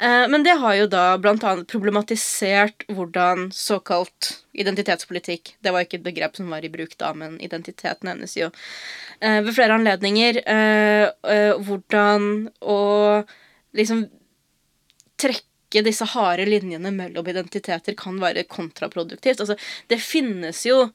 Eh, 0.00 0.28
men 0.28 0.42
det 0.42 0.54
har 0.62 0.74
jo 0.78 0.86
da 0.88 1.02
annet 1.20 1.66
problematisert 1.68 2.86
hvordan 2.88 3.50
såkalt 3.52 4.30
identitetspolitikk 4.56 5.56
Det 5.60 5.72
var 5.74 5.84
ikke 5.84 5.98
et 5.98 6.06
begrep 6.06 6.38
som 6.38 6.48
var 6.48 6.64
i 6.64 6.72
bruk 6.72 6.96
da, 7.00 7.12
men 7.12 7.36
identiteten 7.44 8.08
hennes 8.08 8.36
jo 8.36 8.48
eh, 9.20 9.40
ved 9.44 9.52
flere 9.52 9.76
anledninger. 9.76 10.40
eh, 10.48 11.52
hvordan 11.60 12.48
å 12.64 12.80
liksom 13.76 14.06
trekke 15.20 15.84
disse 15.84 16.08
harde 16.14 16.48
linjene 16.48 16.90
mellom 16.96 17.28
identiteter 17.28 17.94
kan 17.94 18.16
være 18.22 18.48
kontraproduktivt. 18.48 19.44
Altså, 19.44 19.58
det 19.92 20.00
finnes 20.00 20.64
jo 20.64 20.88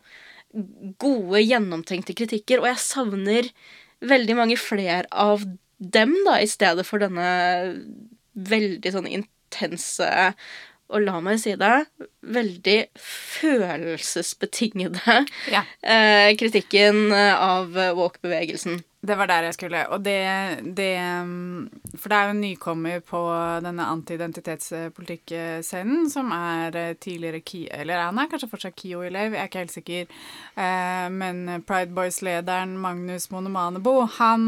gode, 0.98 1.44
gjennomtenkte 1.44 2.16
kritikker, 2.18 2.64
og 2.64 2.72
jeg 2.72 2.82
savner 2.82 3.54
veldig 4.02 4.36
mange 4.42 4.58
flere 4.60 5.06
av 5.12 5.46
dem, 5.78 6.16
da, 6.26 6.40
i 6.42 6.50
stedet 6.50 6.86
for 6.88 7.04
denne 7.04 7.30
veldig 8.36 8.92
sånn 8.94 9.08
intense 9.08 10.34
og 10.94 11.02
la 11.02 11.18
meg 11.24 11.40
si 11.42 11.56
det, 11.58 11.86
veldig 12.22 12.76
følelsesbetingede 13.02 15.26
Ja. 15.52 15.64
eh, 15.82 16.36
kritikken 16.38 17.12
av 17.14 17.74
woke-bevegelsen. 17.98 18.84
Det 19.06 19.14
var 19.18 19.28
der 19.30 19.44
jeg 19.46 19.54
skulle. 19.54 19.88
Og 19.94 20.06
det, 20.06 20.20
det 20.78 21.22
um, 21.22 21.70
For 21.94 22.10
det 22.10 22.18
er 22.18 22.24
jo 22.26 22.32
en 22.34 22.42
nykommer 22.42 23.00
på 23.06 23.20
denne 23.66 23.84
anti-identitetspolitikkscenen 23.92 26.10
som 26.10 26.32
er 26.34 26.76
eh, 26.80 26.96
tidligere 27.02 27.40
KIO 27.46 27.68
Eller 27.76 28.02
han 28.02 28.20
er 28.20 28.28
kanskje 28.32 28.50
fortsatt 28.50 28.76
KIO-elev, 28.80 29.34
jeg 29.36 29.42
er 29.42 29.48
ikke 29.50 29.64
helt 29.64 29.76
sikker. 29.76 30.04
Eh, 30.58 31.08
men 31.14 31.36
Pride 31.68 31.94
Boys-lederen 31.96 32.72
Magnus 32.82 33.26
Monomanebo, 33.34 33.94
han 34.18 34.42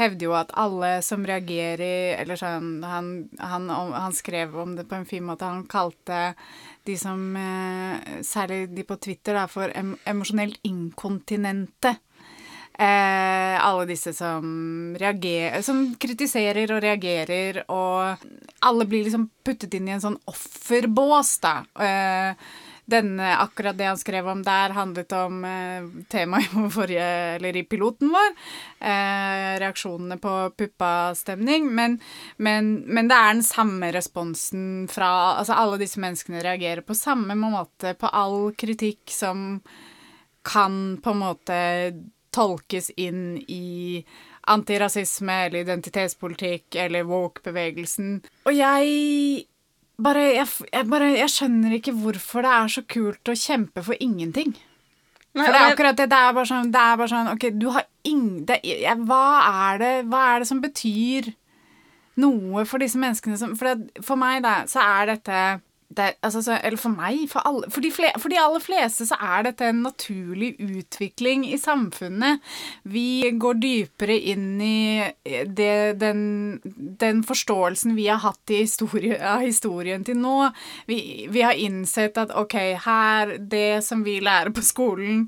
hevder 0.00 0.24
jo 0.26 0.32
at 0.40 0.50
alle 0.58 0.92
som 1.06 1.26
reagerer 1.26 2.20
Eller 2.20 2.36
sånn 2.40 2.68
han, 2.86 3.06
han, 3.38 3.70
han 3.70 4.12
skrev 4.16 4.56
om 4.58 4.76
det 4.78 4.88
på 4.90 4.96
en 4.98 5.08
fin 5.08 5.24
måte. 5.26 5.44
Han 5.46 5.66
kalte 5.70 6.34
de 6.88 6.94
som 6.98 7.36
eh, 7.36 8.22
Særlig 8.26 8.68
de 8.74 8.82
på 8.86 8.96
Twitter, 8.96 9.34
da, 9.38 9.46
for 9.50 9.70
em 9.76 9.96
emosjonelt 10.08 10.58
inkontinente. 10.66 11.96
Eh, 12.78 13.56
alle 13.64 13.84
disse 13.84 14.12
som 14.16 14.44
reagerer 14.96 15.60
Som 15.62 15.82
kritiserer 16.00 16.70
og 16.72 16.80
reagerer, 16.80 17.58
og 17.68 18.22
alle 18.64 18.86
blir 18.88 19.04
liksom 19.04 19.26
puttet 19.44 19.74
inn 19.76 19.90
i 19.90 19.96
en 19.96 20.02
sånn 20.04 20.18
offerbås, 20.30 21.34
da. 21.44 21.54
Eh, 21.76 22.48
denne, 22.90 23.34
akkurat 23.38 23.76
det 23.78 23.86
han 23.86 23.98
skrev 23.98 24.28
om 24.28 24.42
der, 24.42 24.74
handlet 24.74 25.12
om 25.14 25.44
eh, 25.46 25.86
temaet 26.10 26.50
i 26.50 26.64
forrige, 26.74 27.08
eller 27.36 27.56
i 27.56 27.64
piloten 27.68 28.10
vår. 28.12 28.32
Eh, 28.80 29.52
reaksjonene 29.62 30.18
på 30.22 30.34
puppastemning. 30.58 31.68
Men, 31.74 31.98
men, 32.36 32.72
men, 32.86 33.10
det 33.10 33.18
er 33.18 33.34
den 33.34 33.46
samme 33.46 33.92
responsen 33.94 34.64
fra 34.90 35.10
Altså, 35.40 35.54
alle 35.56 35.78
disse 35.80 36.00
menneskene 36.02 36.42
reagerer 36.44 36.84
på 36.86 36.96
samme 36.96 37.36
måte 37.38 37.94
på 37.98 38.08
all 38.08 38.50
kritikk 38.58 39.12
som 39.12 39.60
kan 40.46 40.98
på 41.02 41.12
en 41.12 41.20
måte 41.20 41.58
tolkes 42.34 42.90
inn 43.00 43.38
i 43.48 44.00
antirasisme 44.50 45.36
eller 45.46 45.64
identitetspolitikk 45.64 46.78
eller 46.80 47.06
woke-bevegelsen. 47.08 48.20
Og 48.48 48.56
jeg 48.56 49.46
bare 50.00 50.24
jeg, 50.32 50.48
jeg 50.72 50.88
bare 50.88 51.12
jeg, 51.12 51.30
skjønner 51.34 51.76
ikke 51.76 51.94
hvorfor 52.00 52.46
det 52.46 52.56
er 52.56 52.74
så 52.74 52.84
kult 52.88 53.30
å 53.30 53.36
kjempe 53.36 53.84
for 53.86 53.98
ingenting. 54.00 54.54
Nei, 55.30 55.44
for 55.44 55.54
det 55.54 55.60
er 55.60 55.74
akkurat 55.74 55.98
det. 55.98 56.08
Det 56.10 56.18
er 56.18 56.32
bare 56.34 56.50
sånn, 56.50 56.70
det 56.74 56.82
er 56.82 56.96
bare 56.98 57.12
sånn 57.12 57.32
OK, 57.34 57.44
du 57.54 57.68
har 57.74 57.86
ingen 58.08 59.04
hva, 59.06 59.24
er 59.70 59.82
det, 59.82 59.92
hva 60.10 60.22
er 60.32 60.42
det 60.42 60.50
som 60.50 60.62
betyr 60.62 61.30
noe 62.20 62.64
for 62.68 62.82
disse 62.82 62.98
menneskene 63.00 63.38
som 63.38 63.52
For, 63.58 63.70
det, 63.70 64.02
for 64.04 64.18
meg, 64.20 64.40
da, 64.44 64.62
så 64.70 64.82
er 64.82 65.12
dette 65.14 65.42
det, 65.96 66.12
altså, 66.22 66.42
så, 66.42 66.56
eller 66.62 66.78
for 66.78 66.94
meg, 66.94 67.24
for, 67.30 67.42
alle, 67.48 67.66
for, 67.70 67.82
de 67.82 67.90
fle, 67.90 68.12
for, 68.22 68.30
de 68.30 68.38
aller 68.38 68.62
fleste, 68.62 69.08
så 69.08 69.16
er 69.18 69.48
dette 69.48 69.66
en 69.66 69.82
naturlig 69.82 70.52
utvikling 70.62 71.42
i 71.48 71.58
samfunnet. 71.58 72.44
Vi 72.86 73.26
går 73.42 73.58
dypere 73.58 74.14
inn 74.30 74.60
i 74.62 75.02
det, 75.50 75.98
den, 75.98 76.22
den, 77.00 77.24
forståelsen 77.26 77.96
vi 77.98 78.06
har 78.06 78.22
hatt 78.22 78.54
historie, 78.54 79.18
av 79.18 79.42
historien 79.42 80.06
til 80.06 80.20
nå. 80.22 80.36
Vi, 80.86 81.00
vi, 81.26 81.42
har 81.42 81.58
innsett 81.58 82.20
at 82.22 82.36
OK, 82.38 82.54
her 82.86 83.36
Det 83.50 83.82
som 83.84 84.04
vi 84.06 84.20
lærer 84.22 84.54
på 84.54 84.62
skolen, 84.62 85.26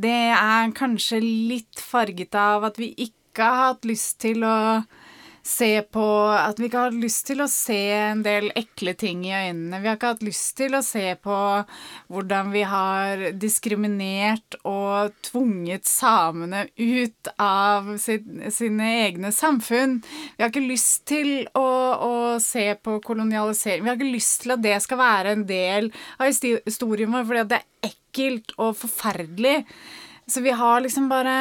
det 0.00 0.32
er 0.32 0.72
kanskje 0.72 1.20
litt 1.20 1.82
farget 1.82 2.34
av 2.38 2.64
at 2.70 2.80
vi 2.80 2.94
ikke 2.96 3.44
har 3.44 3.74
hatt 3.74 3.84
lyst 3.88 4.16
til 4.24 4.48
å 4.48 4.56
se 5.46 5.82
på 5.82 6.04
At 6.30 6.58
vi 6.60 6.68
ikke 6.68 6.84
har 6.86 6.96
lyst 6.96 7.26
til 7.28 7.42
å 7.42 7.48
se 7.50 7.78
en 7.94 8.22
del 8.24 8.50
ekle 8.58 8.94
ting 8.98 9.22
i 9.26 9.32
øynene. 9.32 9.80
Vi 9.80 9.88
har 9.88 9.98
ikke 9.98 10.12
hatt 10.14 10.24
lyst 10.24 10.56
til 10.58 10.76
å 10.76 10.82
se 10.84 11.14
på 11.22 11.36
hvordan 12.10 12.50
vi 12.54 12.64
har 12.68 13.24
diskriminert 13.40 14.58
og 14.68 15.14
tvunget 15.26 15.88
samene 15.88 16.66
ut 16.76 17.32
av 17.40 17.94
sine 18.00 18.90
egne 19.06 19.32
samfunn. 19.34 20.00
Vi 20.36 20.44
har 20.44 20.52
ikke 20.52 20.66
lyst 20.66 21.06
til 21.10 21.32
å, 21.58 21.68
å 21.94 22.12
se 22.42 22.66
på 22.82 22.98
kolonialisering. 23.04 23.84
Vi 23.84 23.92
har 23.92 23.98
ikke 24.00 24.12
lyst 24.12 24.44
til 24.44 24.56
at 24.56 24.64
det 24.64 24.76
skal 24.84 25.00
være 25.00 25.34
en 25.36 25.48
del 25.48 25.90
av 26.18 26.30
historien 26.30 27.12
vår, 27.12 27.26
fordi 27.28 27.48
det 27.54 27.60
er 27.62 27.90
ekkelt 27.90 28.54
og 28.58 28.76
forferdelig. 28.80 29.58
Så 30.30 30.40
vi 30.40 30.50
har 30.50 30.80
liksom 30.80 31.08
bare 31.08 31.36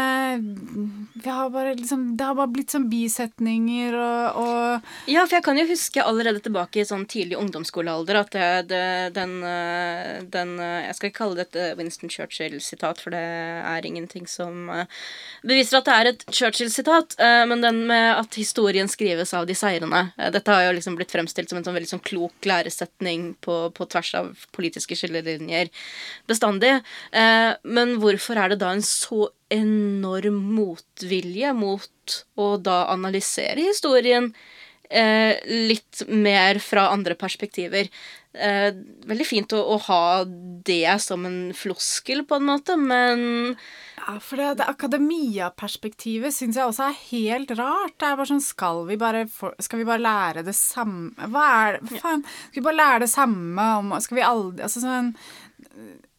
har 1.25 1.49
bare 1.49 1.75
liksom 1.75 2.17
Det 2.17 2.23
har 2.23 2.35
bare 2.35 2.51
blitt 2.53 2.73
sånn 2.73 2.87
bisetninger 2.89 3.93
og, 3.93 4.39
og, 4.41 4.87
Ja, 5.09 5.25
for 5.27 5.37
jeg 5.37 5.45
kan 5.45 5.59
jo 5.59 5.65
huske 5.69 6.03
allerede 6.03 6.41
tilbake 6.45 6.81
i 6.81 6.87
sånn 6.87 7.05
tidlig 7.09 7.37
ungdomsskolealder 7.39 8.19
at 8.23 8.31
det, 8.33 8.47
det, 8.71 8.83
den, 9.17 9.35
eh, 9.45 10.19
den, 10.33 10.55
eh, 10.63 10.87
Jeg 10.87 10.97
skal 10.97 11.11
ikke 11.11 11.19
kalle 11.19 11.39
det 11.39 11.47
et 11.49 11.77
Winston 11.77 12.09
Churchill-sitat, 12.09 13.01
for 13.03 13.13
det 13.13 13.21
er 13.21 13.85
ingenting 13.85 14.25
som 14.29 14.71
eh, 14.73 14.89
beviser 15.43 15.79
at 15.79 15.89
det 15.89 15.97
er 15.97 16.11
et 16.11 16.25
Churchill-sitat, 16.29 17.15
men 17.49 17.61
den 17.61 17.81
med 17.89 18.07
at 18.17 18.35
historien 18.37 18.89
skrives 18.91 19.31
av 19.35 19.45
de 19.47 19.55
seirende. 19.57 20.01
Dette 20.33 20.51
har 20.51 20.65
jo 20.65 20.73
liksom 20.75 20.95
blitt 20.97 21.11
fremstilt 21.13 21.51
som 21.51 21.59
en 21.59 21.65
sånn 21.65 21.75
veldig 21.75 21.89
sånn 21.89 22.03
klok 22.05 22.47
læresetning 22.47 23.33
på, 23.43 23.57
på 23.75 23.87
tvers 23.91 24.11
av 24.19 24.45
politiske 24.55 24.97
skillelinjer 24.99 25.71
bestandig. 26.29 26.73
Men 27.63 27.95
hvorfor 28.03 28.39
er 28.41 28.53
det 28.53 28.59
da 28.63 28.73
en 28.75 28.78
en 28.79 28.85
så 28.85 29.27
enorm 29.53 30.39
motvilje 30.55 31.51
mot 31.57 32.17
å 32.39 32.53
da 32.63 32.85
analysere 32.93 33.67
historien 33.69 34.31
eh, 34.89 35.37
litt 35.45 36.03
mer 36.07 36.59
fra 36.63 36.89
andre 36.93 37.15
perspektiver. 37.19 37.89
Eh, 38.33 38.69
veldig 39.09 39.25
fint 39.25 39.53
å, 39.57 39.59
å, 39.73 39.77
ha 39.87 40.23
det 40.25 40.99
som 41.01 41.23
en 41.25 41.39
floskel, 41.57 42.21
på 42.29 42.37
en 42.37 42.45
måte, 42.45 42.75
men 42.77 43.55
Ja, 43.97 44.19
for 44.21 44.37
det, 44.37 44.51
det 44.61 44.67
akademia-perspektivet 44.69 46.35
syns 46.35 46.59
jeg 46.59 46.69
også 46.69 46.91
er 46.91 47.01
helt 47.09 47.55
rart. 47.57 47.97
Det 47.97 48.05
er 48.05 48.19
bare 48.19 48.29
sånn 48.29 48.45
Skal 48.45 48.83
vi 48.87 48.99
bare, 49.01 49.25
for, 49.33 49.57
skal 49.59 49.81
vi 49.81 49.89
bare 49.89 50.05
lære 50.05 50.45
det 50.45 50.55
samme 50.57 51.29
Hva 51.33 51.47
er 51.57 51.79
det 51.81 51.99
Faen. 51.99 52.23
Skal 52.45 52.61
vi 52.61 52.67
bare 52.69 52.79
lære 52.79 53.03
det 53.03 53.11
samme 53.11 53.65
om 53.81 53.91
Skal 54.01 54.21
vi 54.21 54.25
aldri 54.29 54.65
Altså 54.65 54.85
sånn 54.85 55.11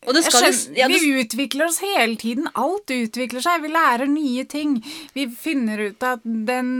Skjønner, 0.00 0.78
ja, 0.78 0.86
det... 0.88 0.96
Vi 0.96 1.20
utvikler 1.20 1.66
oss 1.66 1.82
hele 1.84 2.16
tiden. 2.16 2.46
Alt 2.56 2.88
utvikler 2.90 3.42
seg. 3.44 3.60
Vi 3.60 3.68
lærer 3.68 4.08
nye 4.08 4.46
ting. 4.48 4.78
Vi 5.12 5.26
finner 5.28 5.82
ut 5.90 6.06
at 6.08 6.24
den 6.24 6.70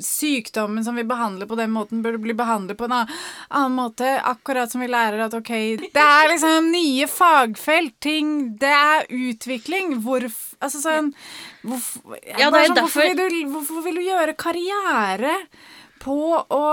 sykdommen 0.00 0.84
som 0.84 0.96
vi 0.96 1.04
behandler 1.04 1.50
på 1.50 1.58
den 1.60 1.74
måten, 1.74 2.00
burde 2.04 2.22
bli 2.24 2.32
behandlet 2.36 2.78
på 2.80 2.88
en 2.88 2.96
annen 3.02 3.76
måte. 3.76 4.14
Akkurat 4.24 4.72
som 4.72 4.80
vi 4.80 4.88
lærer 4.88 5.26
at 5.26 5.36
ok, 5.36 5.52
det 5.84 6.06
er 6.06 6.32
liksom 6.32 6.72
nye 6.72 7.10
fagfelt. 7.10 7.98
Ting 8.00 8.56
Det 8.60 8.72
er 8.72 9.06
utvikling. 9.12 9.98
Hvorfor 10.04 10.32
Altså 10.64 10.80
sånn 10.80 11.10
hvorfor, 11.66 12.16
ja, 12.24 12.48
sånn, 12.48 12.78
hvorfor, 12.78 13.04
vil 13.04 13.18
du, 13.18 13.40
hvorfor 13.52 13.82
vil 13.84 13.98
du 14.00 14.06
gjøre 14.06 14.32
karriere 14.40 15.34
på 16.00 16.16
å 16.40 16.64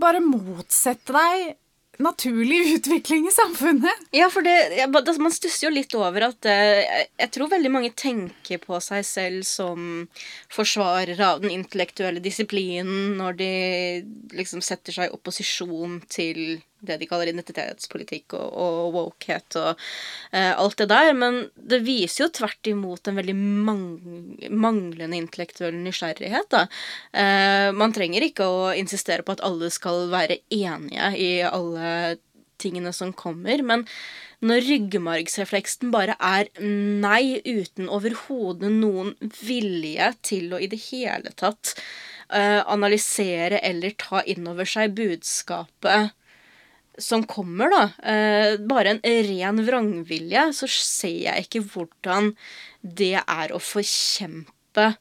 bare 0.00 0.22
motsette 0.24 1.12
deg 1.12 1.56
naturlig 2.02 2.74
utvikling 2.74 3.26
i 3.28 3.34
samfunnet. 3.34 4.06
Ja, 4.14 4.28
for 4.32 4.46
det, 4.46 4.86
man 5.22 5.34
stusser 5.34 5.68
jo 5.68 5.74
litt 5.74 5.94
over 5.96 6.28
at 6.28 6.48
uh, 6.48 6.80
Jeg 7.16 7.30
tror 7.34 7.52
veldig 7.52 7.72
mange 7.72 7.92
tenker 7.96 8.60
på 8.62 8.78
seg 8.84 9.04
selv 9.06 9.46
som 9.48 10.06
forsvarere 10.52 11.20
av 11.26 11.42
den 11.44 11.54
intellektuelle 11.54 12.22
disiplinen 12.24 13.16
når 13.20 13.38
de 13.40 13.52
liksom 14.36 14.64
setter 14.64 14.96
seg 14.96 15.10
i 15.10 15.16
opposisjon 15.16 16.00
til 16.12 16.60
det 16.84 16.98
de 17.00 17.08
kaller 17.08 17.30
identitetspolitikk 17.30 18.36
og, 18.38 18.46
og 18.52 18.96
wokehet 18.96 19.56
og 19.60 19.70
eh, 20.32 20.52
alt 20.52 20.76
det 20.80 20.88
der. 20.92 21.12
Men 21.16 21.40
det 21.56 21.82
viser 21.86 22.26
jo 22.26 22.32
tvert 22.40 22.70
imot 22.70 23.08
en 23.08 23.18
veldig 23.20 23.36
mang 23.36 23.86
manglende 24.50 25.18
intellektuell 25.18 25.76
nysgjerrighet. 25.80 26.50
da. 26.52 26.66
Eh, 27.12 27.70
man 27.76 27.94
trenger 27.96 28.26
ikke 28.26 28.46
å 28.46 28.70
insistere 28.76 29.26
på 29.26 29.36
at 29.36 29.44
alle 29.46 29.70
skal 29.74 30.06
være 30.12 30.40
enige 30.52 31.12
i 31.20 31.30
alle 31.46 32.16
tingene 32.60 32.92
som 32.96 33.12
kommer, 33.12 33.60
men 33.62 33.84
når 34.44 34.64
ryggmargsrefleksen 34.66 35.92
bare 35.92 36.16
er 36.20 36.50
nei 36.60 37.40
uten 37.44 37.88
overhodet 37.92 38.70
noen 38.72 39.14
vilje 39.40 40.10
til 40.26 40.52
å 40.52 40.60
i 40.60 40.68
det 40.72 40.80
hele 40.90 41.32
tatt 41.36 41.74
eh, 42.28 42.60
analysere 42.60 43.60
eller 43.64 43.96
ta 44.00 44.22
inn 44.24 44.48
over 44.48 44.68
seg 44.68 44.96
budskapet 44.96 46.12
som 46.98 47.24
kommer, 47.28 47.70
da, 47.72 47.82
eh, 48.10 48.56
bare 48.68 48.94
en 48.94 49.00
ren 49.04 49.62
vrangvilje, 49.66 50.46
så 50.56 50.68
ser 50.70 51.18
jeg 51.26 51.46
ikke 51.46 51.64
hvordan 51.72 52.32
det 52.82 53.16
er 53.20 53.52
å 53.52 53.60
forkjempe 53.62 54.96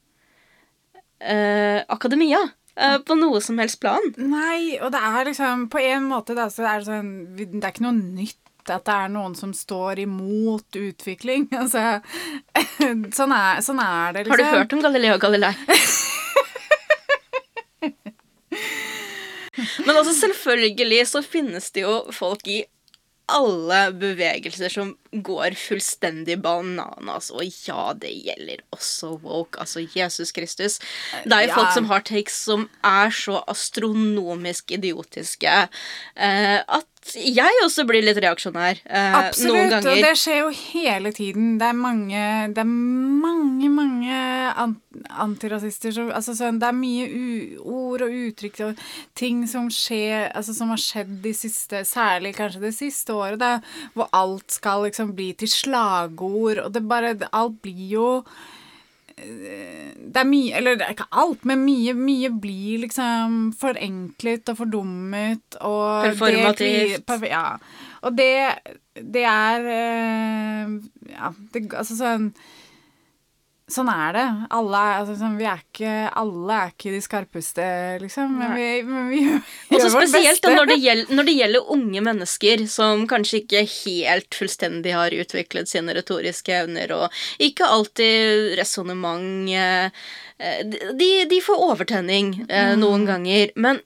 eh, 1.19 1.81
akademia. 1.87 2.41
Eh, 2.75 2.97
på 3.07 3.15
noe 3.15 3.39
som 3.41 3.59
helst 3.61 3.79
plan. 3.79 4.03
Nei, 4.19 4.75
og 4.83 4.91
det 4.91 4.99
er 4.99 5.29
liksom 5.29 5.69
På 5.71 5.79
en 5.79 6.09
måte 6.09 6.35
da, 6.35 6.49
så 6.51 6.65
er 6.67 6.81
det 6.81 6.89
sånn 6.89 7.11
Det 7.37 7.61
er 7.61 7.71
ikke 7.71 7.85
noe 7.85 7.95
nytt 7.95 8.41
at 8.65 8.83
det 8.83 8.95
er 8.97 9.13
noen 9.13 9.35
som 9.37 9.53
står 9.55 9.99
imot 10.03 10.75
utvikling. 10.75 11.47
Altså, 11.61 12.01
sånn, 13.15 13.31
er, 13.31 13.61
sånn 13.63 13.79
er 13.79 14.17
det, 14.17 14.25
liksom. 14.25 14.31
Har 14.33 14.37
du 14.37 14.43
liksom. 14.43 14.59
hørt 14.59 14.73
om 14.73 14.81
Galileo 14.89 15.17
Galilei? 15.21 15.53
Men 19.85 19.95
altså, 19.95 20.13
selvfølgelig 20.19 21.07
så 21.07 21.21
finnes 21.25 21.71
det 21.75 21.85
jo 21.85 21.99
folk 22.15 22.47
i 22.47 22.63
alle 23.31 23.79
bevegelser 23.97 24.69
som 24.69 24.91
går 25.25 25.55
fullstendig 25.57 26.37
bananas. 26.43 27.31
Og 27.33 27.45
ja, 27.65 27.93
det 27.97 28.11
gjelder 28.27 28.61
også 28.75 29.15
woke. 29.23 29.59
Altså 29.61 29.85
Jesus 29.95 30.31
Kristus. 30.35 30.79
Det 31.23 31.33
er 31.33 31.47
jo 31.47 31.53
ja. 31.53 31.57
folk 31.57 31.73
som 31.73 31.89
har 31.89 32.05
takes 32.05 32.37
som 32.45 32.67
er 32.85 33.13
så 33.15 33.41
astronomisk 33.51 34.75
idiotiske 34.77 35.55
eh, 35.65 36.59
at 36.61 36.89
jeg 37.13 37.59
også 37.61 37.83
blir 37.85 38.01
litt 38.01 38.17
reaksjonær 38.17 38.79
eh, 38.81 39.17
Absolutt, 39.19 39.53
noen 39.53 39.69
ganger. 39.75 39.91
og 39.91 40.07
det 40.07 40.13
skjer 40.17 40.39
jo 40.39 40.47
hele 40.57 41.11
tiden. 41.13 41.51
Det 41.61 41.67
er 41.67 41.77
mange, 41.77 42.23
det 42.55 42.63
er 42.63 42.71
mange, 42.71 43.69
mange 43.69 44.17
antirasister 45.13 45.93
som 45.93 46.09
altså, 46.09 46.33
sånn, 46.37 46.57
Det 46.61 46.69
er 46.71 46.77
mye 46.79 47.05
ord 47.61 48.05
og 48.07 48.17
uttrykk 48.25 48.59
og 48.65 48.83
ting 49.17 49.45
som 49.51 49.69
skjer 49.73 50.31
altså, 50.31 50.55
Som 50.57 50.73
har 50.73 50.81
skjedd 50.81 51.13
de 51.23 51.33
siste 51.37 51.83
Særlig 51.85 52.33
kanskje 52.39 52.65
det 52.65 52.75
siste 52.77 53.13
året, 53.13 53.39
da, 53.43 53.59
hvor 53.93 54.09
alt 54.15 54.49
skal 54.57 54.87
liksom 54.87 55.13
bli 55.17 55.31
til 55.37 55.51
slagord, 55.51 56.63
og 56.65 56.73
det 56.73 56.85
bare 56.89 57.15
Alt 57.31 57.61
blir 57.61 57.89
jo 57.93 58.09
det 59.15 60.19
er 60.19 60.27
mye 60.27 60.57
Eller 60.57 60.75
det 60.75 60.87
er 60.87 60.95
ikke 60.95 61.07
alt, 61.15 61.45
men 61.47 61.63
mye, 61.63 61.93
mye 61.95 62.31
blir 62.41 62.81
liksom 62.83 63.53
forenklet 63.55 64.51
og 64.51 64.59
fordummet 64.59 65.57
og 65.61 66.09
Performativt. 66.09 67.13
ja. 67.29 67.45
og 68.03 68.17
det, 68.17 68.33
det 68.99 69.23
er 69.23 69.71
eh, 69.71 70.75
Ja, 71.13 71.31
det, 71.53 71.67
altså 71.71 71.95
sånn 71.99 72.29
Sånn 73.65 73.87
er 73.89 74.11
det. 74.13 74.23
Alle 74.53 74.79
altså, 74.99 75.15
sånn, 75.17 75.39
vi 75.39 75.47
er 75.49 75.61
ikke, 75.63 75.93
alle 76.21 76.57
er 76.61 76.73
ikke 76.75 76.91
de 76.93 76.99
skarpeste, 77.01 77.63
liksom. 78.03 78.35
Men 78.37 78.51
vi, 78.53 78.67
men 78.85 79.07
vi 79.09 79.21
gjør, 79.25 79.39
vårt 79.71 79.95
spesielt 79.95 80.43
beste. 80.43 80.51
når, 80.53 80.69
det 80.69 80.77
gjelder, 80.83 81.15
når 81.17 81.27
det 81.29 81.35
gjelder 81.39 81.71
unge 81.73 82.03
mennesker 82.05 82.65
som 82.69 83.07
kanskje 83.09 83.41
ikke 83.41 83.63
helt 83.71 84.37
fullstendig 84.37 84.93
har 84.93 85.17
utviklet 85.17 85.71
sine 85.71 85.97
retoriske 85.97 86.53
evner, 86.59 86.93
og 86.93 87.25
ikke 87.41 87.65
alltid 87.65 88.53
resonnement 88.61 89.49
eh, 89.49 90.05
de, 90.93 91.09
de 91.31 91.41
får 91.41 91.65
overtenning 91.71 92.35
eh, 92.45 92.75
noen 92.77 93.09
ganger. 93.09 93.49
Men 93.57 93.81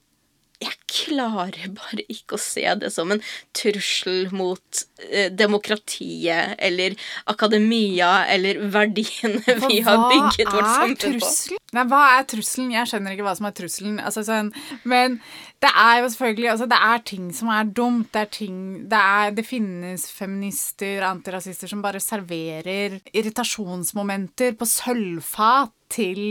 jeg 0.60 0.76
klarer 0.90 1.70
bare 1.72 2.04
ikke 2.12 2.36
å 2.36 2.40
se 2.40 2.64
det 2.82 2.90
som 2.92 3.12
en 3.14 3.22
trussel 3.56 4.28
mot 4.36 4.82
eh, 5.08 5.30
demokratiet 5.32 6.60
eller 6.60 6.96
akademia 7.32 8.26
eller 8.28 8.60
verdiene 8.74 9.40
vi 9.64 9.80
har 9.86 10.04
bygget 10.10 10.52
vårt 10.52 10.68
samfunn 10.74 11.16
på. 11.22 11.32
Nei, 11.76 11.86
hva 11.88 12.02
er 12.18 12.28
trusselen? 12.28 12.74
Jeg 12.74 12.90
skjønner 12.90 13.16
ikke 13.16 13.24
hva 13.24 13.34
som 13.38 13.48
er 13.48 13.56
trusselen. 13.56 13.96
Altså, 14.04 14.26
sånn, 14.26 14.52
men 14.84 15.16
det 15.64 15.70
er 15.70 16.02
jo 16.02 16.12
selvfølgelig 16.12 16.52
altså, 16.54 16.68
Det 16.70 16.78
er 16.90 17.02
ting 17.08 17.26
som 17.36 17.50
er 17.54 17.72
dumt. 17.80 18.10
Det, 18.12 18.26
er 18.26 18.32
ting, 18.36 18.60
det, 18.90 19.00
er, 19.00 19.34
det 19.36 19.46
finnes 19.48 20.06
feminister, 20.12 21.04
antirasister, 21.08 21.72
som 21.72 21.84
bare 21.84 22.02
serverer 22.04 23.00
irritasjonsmomenter 23.16 24.58
på 24.60 24.68
sølvfat 24.68 25.72
til 25.92 26.22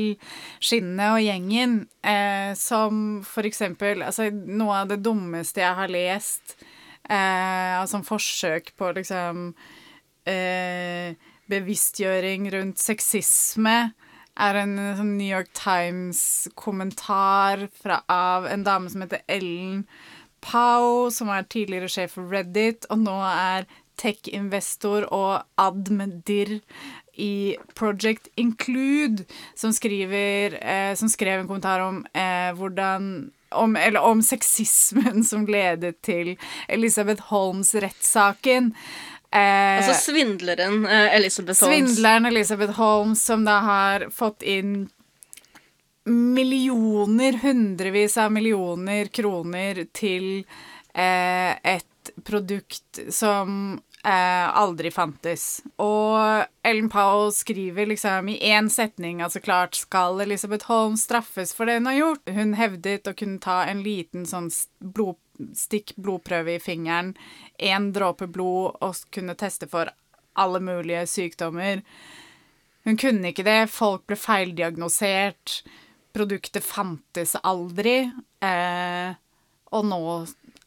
skinnet 0.64 1.16
og 1.16 1.24
gjengen. 1.24 1.80
Eh, 2.04 2.52
som 2.58 3.22
for 3.28 3.48
eksempel 3.48 4.04
altså, 4.06 4.30
Noe 4.32 4.84
av 4.84 4.92
det 4.92 5.02
dummeste 5.06 5.64
jeg 5.64 5.78
har 5.78 5.92
lest 5.92 6.58
eh, 7.10 7.80
altså, 7.80 8.02
forsøk 8.08 8.74
på 8.80 8.92
liksom 8.98 9.52
eh, 10.30 11.16
bevisstgjøring 11.50 12.50
rundt 12.54 12.82
sexisme 12.82 13.78
er 14.40 14.62
en 14.62 14.78
sånn 14.96 15.18
New 15.18 15.28
York 15.28 15.50
Times-kommentar 15.58 17.66
av 18.08 18.48
en 18.48 18.64
dame 18.64 18.92
som 18.92 19.02
heter 19.04 19.26
Ellen 19.28 19.84
Pau, 20.40 21.10
som 21.12 21.28
er 21.34 21.44
tidligere 21.52 21.90
sjef 21.92 22.16
for 22.16 22.32
Reddit, 22.32 22.88
og 22.88 23.02
nå 23.04 23.18
er 23.28 23.68
tech-investor 24.00 25.10
og 25.12 25.44
admdir 25.60 26.62
i 27.20 27.58
Project 27.76 28.30
Include, 28.40 29.26
som, 29.56 29.74
skriver, 29.76 30.56
eh, 30.64 30.94
som 30.96 31.12
skrev 31.12 31.42
en 31.42 31.48
kommentar 31.50 31.84
om 31.84 32.06
eh, 32.14 32.54
hvordan 32.58 33.32
om, 33.50 33.76
eller 33.76 34.00
om 34.00 34.22
sexismen 34.24 35.24
som 35.26 35.48
ledet 35.50 36.02
til 36.06 36.36
Elisabeth 36.68 37.32
Holmes-rettssaken. 37.32 38.74
Eh, 39.32 39.78
Altså 39.78 40.12
svindleren 40.12 40.86
eh, 40.86 41.16
Elizabeth 41.16 41.64
Holmes. 41.64 41.96
Svindleren 41.96 42.26
Elisabeth 42.30 42.78
Holmes, 42.78 43.24
som 43.26 43.46
da 43.46 43.60
har 43.66 44.08
fått 44.14 44.46
inn 44.46 44.90
millioner, 46.10 47.40
hundrevis 47.42 48.18
av 48.18 48.32
millioner 48.34 49.10
kroner 49.14 49.84
til 49.94 50.46
eh, 50.94 51.54
et 51.76 52.14
produkt 52.26 53.02
som 53.14 53.80
eh, 54.04 54.58
aldri 54.58 54.92
fantes. 54.92 55.62
Og 55.82 56.46
Ellen 56.64 56.90
Powell 56.90 57.34
skriver 57.36 57.90
liksom 57.90 58.30
i 58.30 58.38
én 58.52 58.70
setning 58.70 59.24
altså 59.26 59.42
klart 59.44 59.76
skal 59.76 60.22
Elizabeth 60.22 60.70
Holmes 60.72 61.04
straffes 61.08 61.54
for 61.56 61.70
det 61.70 61.80
hun 61.80 61.90
har 61.92 62.00
gjort. 62.00 62.34
Hun 62.36 62.54
hevdet 62.60 63.10
å 63.10 63.16
kunne 63.18 63.42
ta 63.44 63.64
en 63.68 63.84
liten 63.86 64.28
sånn 64.30 64.50
blod, 64.80 65.20
stikk 65.56 65.96
blodprøve 65.96 66.58
i 66.58 66.64
fingeren, 66.64 67.14
én 67.58 67.92
dråpe 67.96 68.28
blod, 68.28 68.80
og 68.84 69.04
kunne 69.16 69.38
teste 69.40 69.70
for 69.72 69.92
alle 70.40 70.60
mulige 70.64 71.06
sykdommer. 71.08 71.84
Hun 72.88 72.98
kunne 72.98 73.32
ikke 73.32 73.48
det. 73.48 73.62
Folk 73.72 74.06
ble 74.08 74.16
feildiagnosert. 74.20 75.60
Produktet 76.16 76.66
fantes 76.66 77.36
aldri. 77.44 78.02
Eh, 78.42 79.10
og 79.76 79.86
nå 79.86 80.04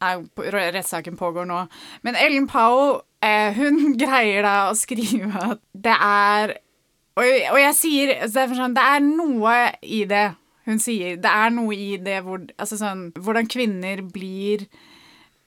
rettssaken 0.03 1.17
pågår 1.17 1.49
nå. 1.49 1.67
Men 2.03 2.19
Ellen 2.19 2.47
Powell, 2.51 3.01
eh, 3.23 3.53
hun 3.57 3.97
greier 4.03 4.43
da 4.47 4.57
å 4.71 4.77
skrive 4.79 5.33
at 5.53 5.63
det 5.73 5.97
er 5.97 6.59
Og, 7.13 7.27
og 7.27 7.59
jeg 7.61 7.75
sier 7.77 8.15
det 8.25 8.41
er, 8.41 8.55
sånn, 8.57 8.73
det 8.73 8.85
er 8.89 9.03
noe 9.05 9.57
i 9.85 10.05
det. 10.09 10.31
Hun 10.65 10.79
sier 10.81 11.19
det 11.21 11.29
er 11.29 11.51
noe 11.53 11.77
i 11.77 11.97
det 12.01 12.23
hvor, 12.25 12.41
altså 12.57 12.79
sånn, 12.81 13.11
hvordan 13.19 13.51
kvinner 13.53 14.01
blir 14.15 14.65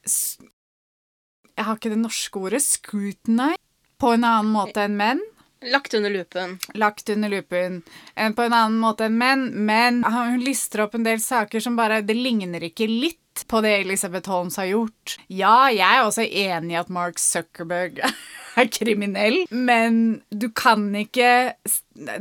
Jeg 0.05 1.65
har 1.65 1.79
ikke 1.79 1.89
det 1.95 2.03
norske 2.03 2.37
ordet. 2.37 2.61
Scrutinized. 2.61 3.61
På 3.97 4.11
en 4.13 4.27
annen 4.27 4.51
måte 4.51 4.83
enn 4.85 4.97
menn 4.99 5.23
Lagt 5.71 5.93
under 5.93 6.09
lupen. 6.09 6.59
lagt 6.73 7.09
under 7.09 7.29
lupen 7.29 7.83
En, 8.15 8.33
på 8.33 8.41
en 8.43 8.53
annen 8.53 8.79
måte 8.79 9.07
enn 9.07 9.17
menn, 9.17 9.45
men 9.65 10.03
hun 10.03 10.41
lister 10.43 10.83
opp 10.83 10.95
en 10.97 11.05
del 11.07 11.21
saker 11.23 11.63
som 11.63 11.77
bare 11.79 12.01
Det 12.05 12.13
ligner 12.17 12.63
ikke 12.67 12.89
litt 12.91 13.21
på 13.49 13.59
det 13.65 13.73
Elisabeth 13.81 14.29
Holmes 14.31 14.55
har 14.61 14.69
gjort. 14.69 15.17
Ja, 15.27 15.67
jeg 15.73 15.83
er 15.99 16.05
også 16.07 16.23
enig 16.25 16.75
i 16.75 16.79
at 16.79 16.89
Mark 16.93 17.19
Zuckerberg 17.19 17.99
er 18.59 18.69
kriminell, 18.71 19.41
men 19.51 20.21
du 20.31 20.47
kan 20.55 20.87
ikke 20.95 21.55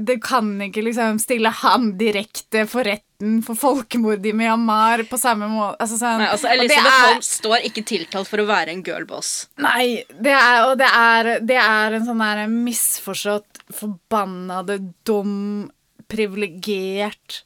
Du 0.03 0.17
kan 0.23 0.49
ikke 0.67 0.83
liksom 0.83 1.21
stille 1.23 1.51
han 1.63 1.93
direkte 2.01 2.65
for 2.71 2.83
retten 2.87 3.39
for 3.47 3.55
folkemord 3.57 4.27
i 4.27 4.33
Myanmar 4.37 5.05
på 5.09 5.17
samme 5.17 5.47
måte 5.49 5.79
altså 5.81 5.97
sånn, 6.01 6.19
Nei, 6.21 6.27
altså 6.35 6.51
Elisabeth 6.51 6.91
er- 6.91 7.07
Holmes 7.13 7.31
står 7.39 7.69
ikke 7.71 7.85
tiltalt 7.89 8.29
for 8.29 8.43
å 8.43 8.49
være 8.51 8.75
en 8.75 8.83
girlboss. 8.85 9.31
Nei, 9.63 10.03
det 10.19 10.35
er, 10.35 10.59
og 10.67 10.75
det 10.83 10.91
er, 10.91 11.31
det 11.47 11.57
er 11.63 11.97
en 12.01 12.05
sånn 12.11 12.21
der 12.25 12.43
misforstått, 12.53 13.63
forbannede, 13.73 14.81
dum, 15.09 15.71
privilegert, 16.11 17.45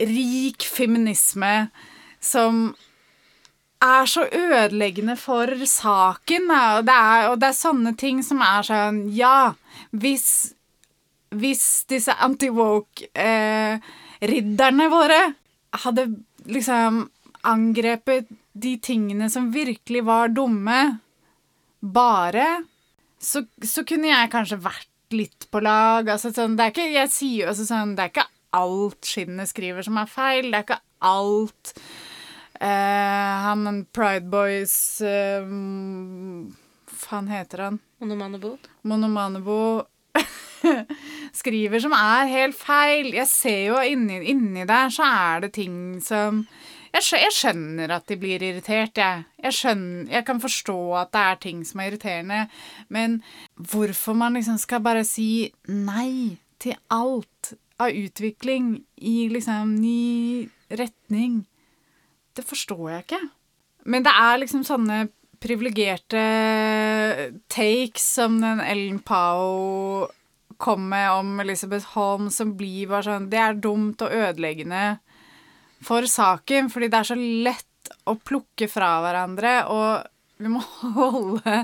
rik 0.00 0.64
feminisme 0.64 1.68
som 2.24 2.70
er 3.80 4.04
så 4.06 4.26
ødeleggende 4.28 5.16
for 5.16 5.46
saken. 5.66 6.50
Og 6.50 6.84
det 6.88 6.94
er, 6.94 7.28
og 7.30 7.40
det 7.40 7.48
er 7.48 7.52
sånne 7.56 7.96
ting 7.98 8.22
som 8.24 8.40
er 8.44 8.62
sånn 8.66 9.12
Ja, 9.16 9.54
hvis, 9.90 10.54
hvis 11.32 11.84
disse 11.90 12.12
anti-woke-ridderne 12.12 14.88
våre 14.92 15.34
hadde 15.84 16.06
liksom 16.50 17.10
angrepet 17.46 18.26
de 18.60 18.78
tingene 18.82 19.30
som 19.32 19.52
virkelig 19.54 20.02
var 20.04 20.28
dumme, 20.34 20.98
bare, 21.80 22.64
så, 23.16 23.42
så 23.64 23.84
kunne 23.88 24.08
jeg 24.10 24.32
kanskje 24.32 24.58
vært 24.60 24.88
litt 25.16 25.46
på 25.50 25.60
lag. 25.64 26.08
Altså, 26.12 26.30
sånn, 26.34 26.56
det 26.58 26.64
er 26.66 26.70
ikke, 26.74 26.92
jeg 26.92 27.10
sier 27.14 27.44
jo 27.44 27.50
også 27.54 27.64
sånn, 27.70 27.94
det 27.96 28.02
er 28.04 28.10
ikke 28.12 28.32
alt 28.58 29.02
skinnet 29.06 29.48
skriver 29.48 29.82
som 29.86 29.96
er 30.02 30.08
feil. 30.10 30.50
Det 30.50 30.56
er 30.58 30.64
ikke 30.66 30.82
alt 31.08 31.66
eh, 31.72 32.09
Han 32.60 33.86
Pride 33.92 34.28
Boys 34.28 35.00
eh, 35.00 35.46
faen 37.00 37.30
heter 37.32 37.64
han? 37.64 37.78
Monomanebo. 37.98 38.56
Monomanebo 38.82 39.60
skriver 41.40 41.80
som 41.80 41.94
er 41.96 42.28
helt 42.30 42.58
feil. 42.58 43.14
Jeg 43.16 43.28
ser 43.30 43.62
jo 43.70 43.80
inni, 43.80 44.20
inni 44.32 44.66
der 44.68 44.92
så 44.92 45.08
er 45.08 45.46
det 45.46 45.54
ting 45.56 45.78
som 46.04 46.44
jeg, 46.90 47.06
jeg 47.22 47.34
skjønner 47.34 47.92
at 47.94 48.08
de 48.10 48.18
blir 48.18 48.42
irritert, 48.42 48.98
jeg. 48.98 49.24
Jeg, 49.38 49.54
skjønner, 49.54 50.08
jeg 50.10 50.26
kan 50.26 50.40
forstå 50.42 50.78
at 50.98 51.12
det 51.14 51.22
er 51.22 51.40
ting 51.44 51.64
som 51.66 51.80
er 51.80 51.92
irriterende, 51.92 52.40
men 52.90 53.20
hvorfor 53.54 54.16
man 54.18 54.38
liksom 54.38 54.58
skal 54.58 54.82
bare 54.84 55.04
si 55.06 55.50
nei 55.70 56.40
til 56.60 56.74
alt 56.92 57.54
av 57.80 57.94
utvikling 57.94 58.74
i 59.06 59.30
liksom 59.32 59.76
ny 59.80 60.50
retning, 60.76 61.44
det 62.40 62.48
forstår 62.48 62.84
jeg 62.90 63.06
ikke. 63.06 63.22
Men 63.90 64.04
det 64.04 64.12
er 64.12 64.40
liksom 64.42 64.64
sånne 64.66 65.04
privilegerte 65.40 66.20
takes 67.48 68.04
som 68.18 68.40
den 68.42 68.60
Ellen 68.60 68.98
Pau 69.04 70.08
kom 70.60 70.88
med 70.90 71.08
om 71.14 71.40
Elizabeth 71.40 71.94
Holmes, 71.94 72.36
som 72.36 72.52
blir 72.56 72.90
bare 72.90 73.06
sånn 73.06 73.30
Det 73.32 73.40
er 73.40 73.56
dumt 73.56 74.02
og 74.04 74.12
ødeleggende 74.12 75.00
for 75.80 76.04
saken, 76.04 76.68
fordi 76.68 76.90
det 76.92 76.98
er 76.98 77.08
så 77.08 77.16
lett 77.16 77.92
å 78.10 78.14
plukke 78.20 78.68
fra 78.68 78.98
hverandre, 79.00 79.54
og 79.72 80.40
vi 80.40 80.52
må 80.52 80.60
holde 80.98 81.62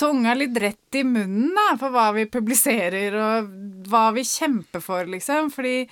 tunga 0.00 0.34
litt 0.38 0.56
rett 0.60 1.00
i 1.00 1.04
munnen 1.04 1.52
da, 1.56 1.74
for 1.80 1.92
hva 1.92 2.08
vi 2.16 2.24
publiserer, 2.32 3.16
og 3.20 3.52
hva 3.92 4.08
vi 4.16 4.24
kjemper 4.24 4.84
for, 4.84 5.04
liksom. 5.12 5.52
Fordi, 5.52 5.84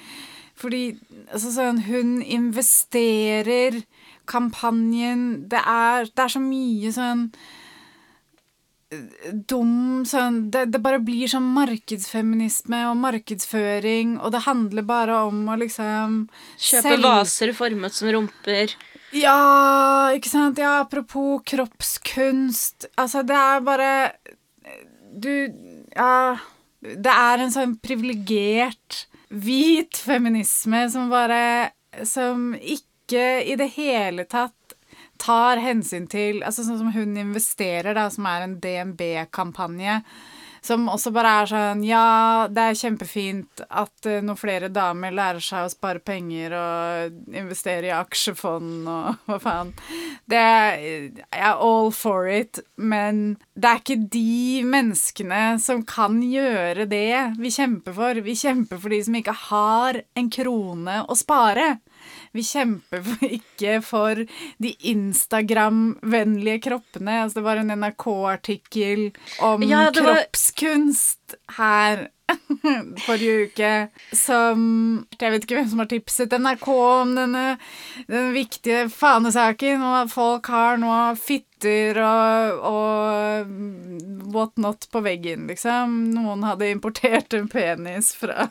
fordi 0.56 0.82
altså 1.28 1.52
sånn, 1.52 1.84
hun 1.88 2.18
investerer 2.24 3.82
kampanjen 4.28 5.24
det 5.50 5.60
er, 5.64 6.04
det 6.12 6.24
er 6.26 6.34
så 6.36 6.42
mye 6.44 6.92
sånn 6.94 7.28
dum 9.50 10.04
sånn 10.08 10.46
det, 10.52 10.62
det 10.72 10.78
bare 10.80 11.00
blir 11.04 11.28
sånn 11.28 11.44
markedsfeminisme 11.52 12.78
og 12.88 12.96
markedsføring, 13.02 14.14
og 14.22 14.32
det 14.32 14.44
handler 14.46 14.86
bare 14.88 15.18
om 15.28 15.42
å 15.52 15.58
liksom 15.60 16.22
Kjøpe 16.56 16.86
selv- 16.86 17.04
vaser 17.04 17.52
formet 17.56 17.92
som 17.92 18.08
rumper. 18.14 18.72
Ja, 19.12 20.08
ikke 20.16 20.28
sant? 20.32 20.58
Ja, 20.60 20.78
apropos 20.84 21.42
kroppskunst. 21.48 22.88
Altså, 23.00 23.22
det 23.24 23.36
er 23.36 23.60
bare 23.64 23.92
Du 25.18 25.48
Ja. 25.96 26.36
Det 26.80 27.10
er 27.10 27.40
en 27.42 27.50
sånn 27.50 27.72
privilegert, 27.82 29.06
hvit 29.32 29.96
feminisme 29.98 30.84
som 30.92 31.08
bare 31.10 31.72
Som 32.04 32.52
ikke 32.54 32.87
i 33.16 33.54
det 33.58 33.70
hele 33.76 34.24
tatt 34.28 34.54
tar 35.18 35.60
hensyn 35.62 36.08
til 36.10 36.42
Altså 36.46 36.64
sånn 36.66 36.80
som 36.80 36.92
hun 36.94 37.16
investerer, 37.18 37.94
da, 37.96 38.08
som 38.12 38.26
er 38.30 38.46
en 38.46 38.58
DNB-kampanje. 38.62 40.02
Som 40.64 40.88
også 40.90 41.12
bare 41.14 41.32
er 41.40 41.48
sånn 41.50 41.82
Ja, 41.86 42.48
det 42.50 42.64
er 42.64 42.78
kjempefint 42.80 43.62
at 43.68 44.08
uh, 44.08 44.18
noen 44.24 44.38
flere 44.38 44.70
damer 44.74 45.14
lærer 45.14 45.42
seg 45.44 45.64
å 45.64 45.70
spare 45.72 46.02
penger 46.02 46.54
og 46.58 47.36
investere 47.38 47.88
i 47.88 47.94
aksjefond 47.94 48.88
og 48.90 49.20
hva 49.30 49.38
faen. 49.42 49.70
Det 50.28 50.42
er 50.42 50.82
er 51.30 51.62
all 51.62 51.92
for 51.94 52.26
it, 52.28 52.58
men 52.76 53.38
det 53.54 53.70
er 53.70 53.82
ikke 53.82 54.08
de 54.12 54.64
menneskene 54.66 55.42
som 55.62 55.84
kan 55.86 56.18
gjøre 56.26 56.88
det 56.90 57.38
vi 57.38 57.54
kjemper 57.54 57.94
for. 57.94 58.22
Vi 58.26 58.36
kjemper 58.38 58.82
for 58.82 58.92
de 58.92 59.00
som 59.06 59.18
ikke 59.18 59.38
har 59.48 60.02
en 60.18 60.32
krone 60.34 61.00
å 61.06 61.16
spare. 61.18 61.76
Vi 62.38 62.44
kjemper 62.46 63.02
for, 63.06 63.24
ikke 63.38 63.78
for 63.82 64.22
de 64.62 64.70
Instagram-vennlige 64.92 66.60
kroppene. 66.68 67.16
Altså, 67.24 67.40
det 67.40 67.46
var 67.48 67.60
en 67.62 67.72
NRK-artikkel 67.82 69.08
om 69.44 69.62
Ja, 69.66 69.88
var- 69.90 69.98
kroppskunst 69.98 71.34
her 71.58 72.06
forrige 73.06 73.48
uke 73.48 73.72
som 74.16 74.60
Jeg 75.18 75.32
vet 75.32 75.44
ikke 75.44 75.58
hvem 75.58 75.68
som 75.70 75.82
har 75.82 75.90
tipset 75.90 76.34
NRK 76.36 76.68
om 76.74 77.14
denne, 77.16 77.44
den 78.08 78.32
viktige 78.36 78.86
fanesaken, 78.92 79.82
og 79.84 79.96
at 80.04 80.12
folk 80.12 80.50
har 80.52 80.80
nå 80.80 80.92
fitter 81.18 81.98
og, 82.04 82.60
og 82.68 84.28
what 84.34 84.52
not 84.60 84.86
på 84.92 85.02
veggen, 85.02 85.48
liksom. 85.50 85.96
Noen 86.14 86.44
hadde 86.46 86.70
importert 86.70 87.34
en 87.34 87.48
penis 87.50 88.12
fra, 88.14 88.46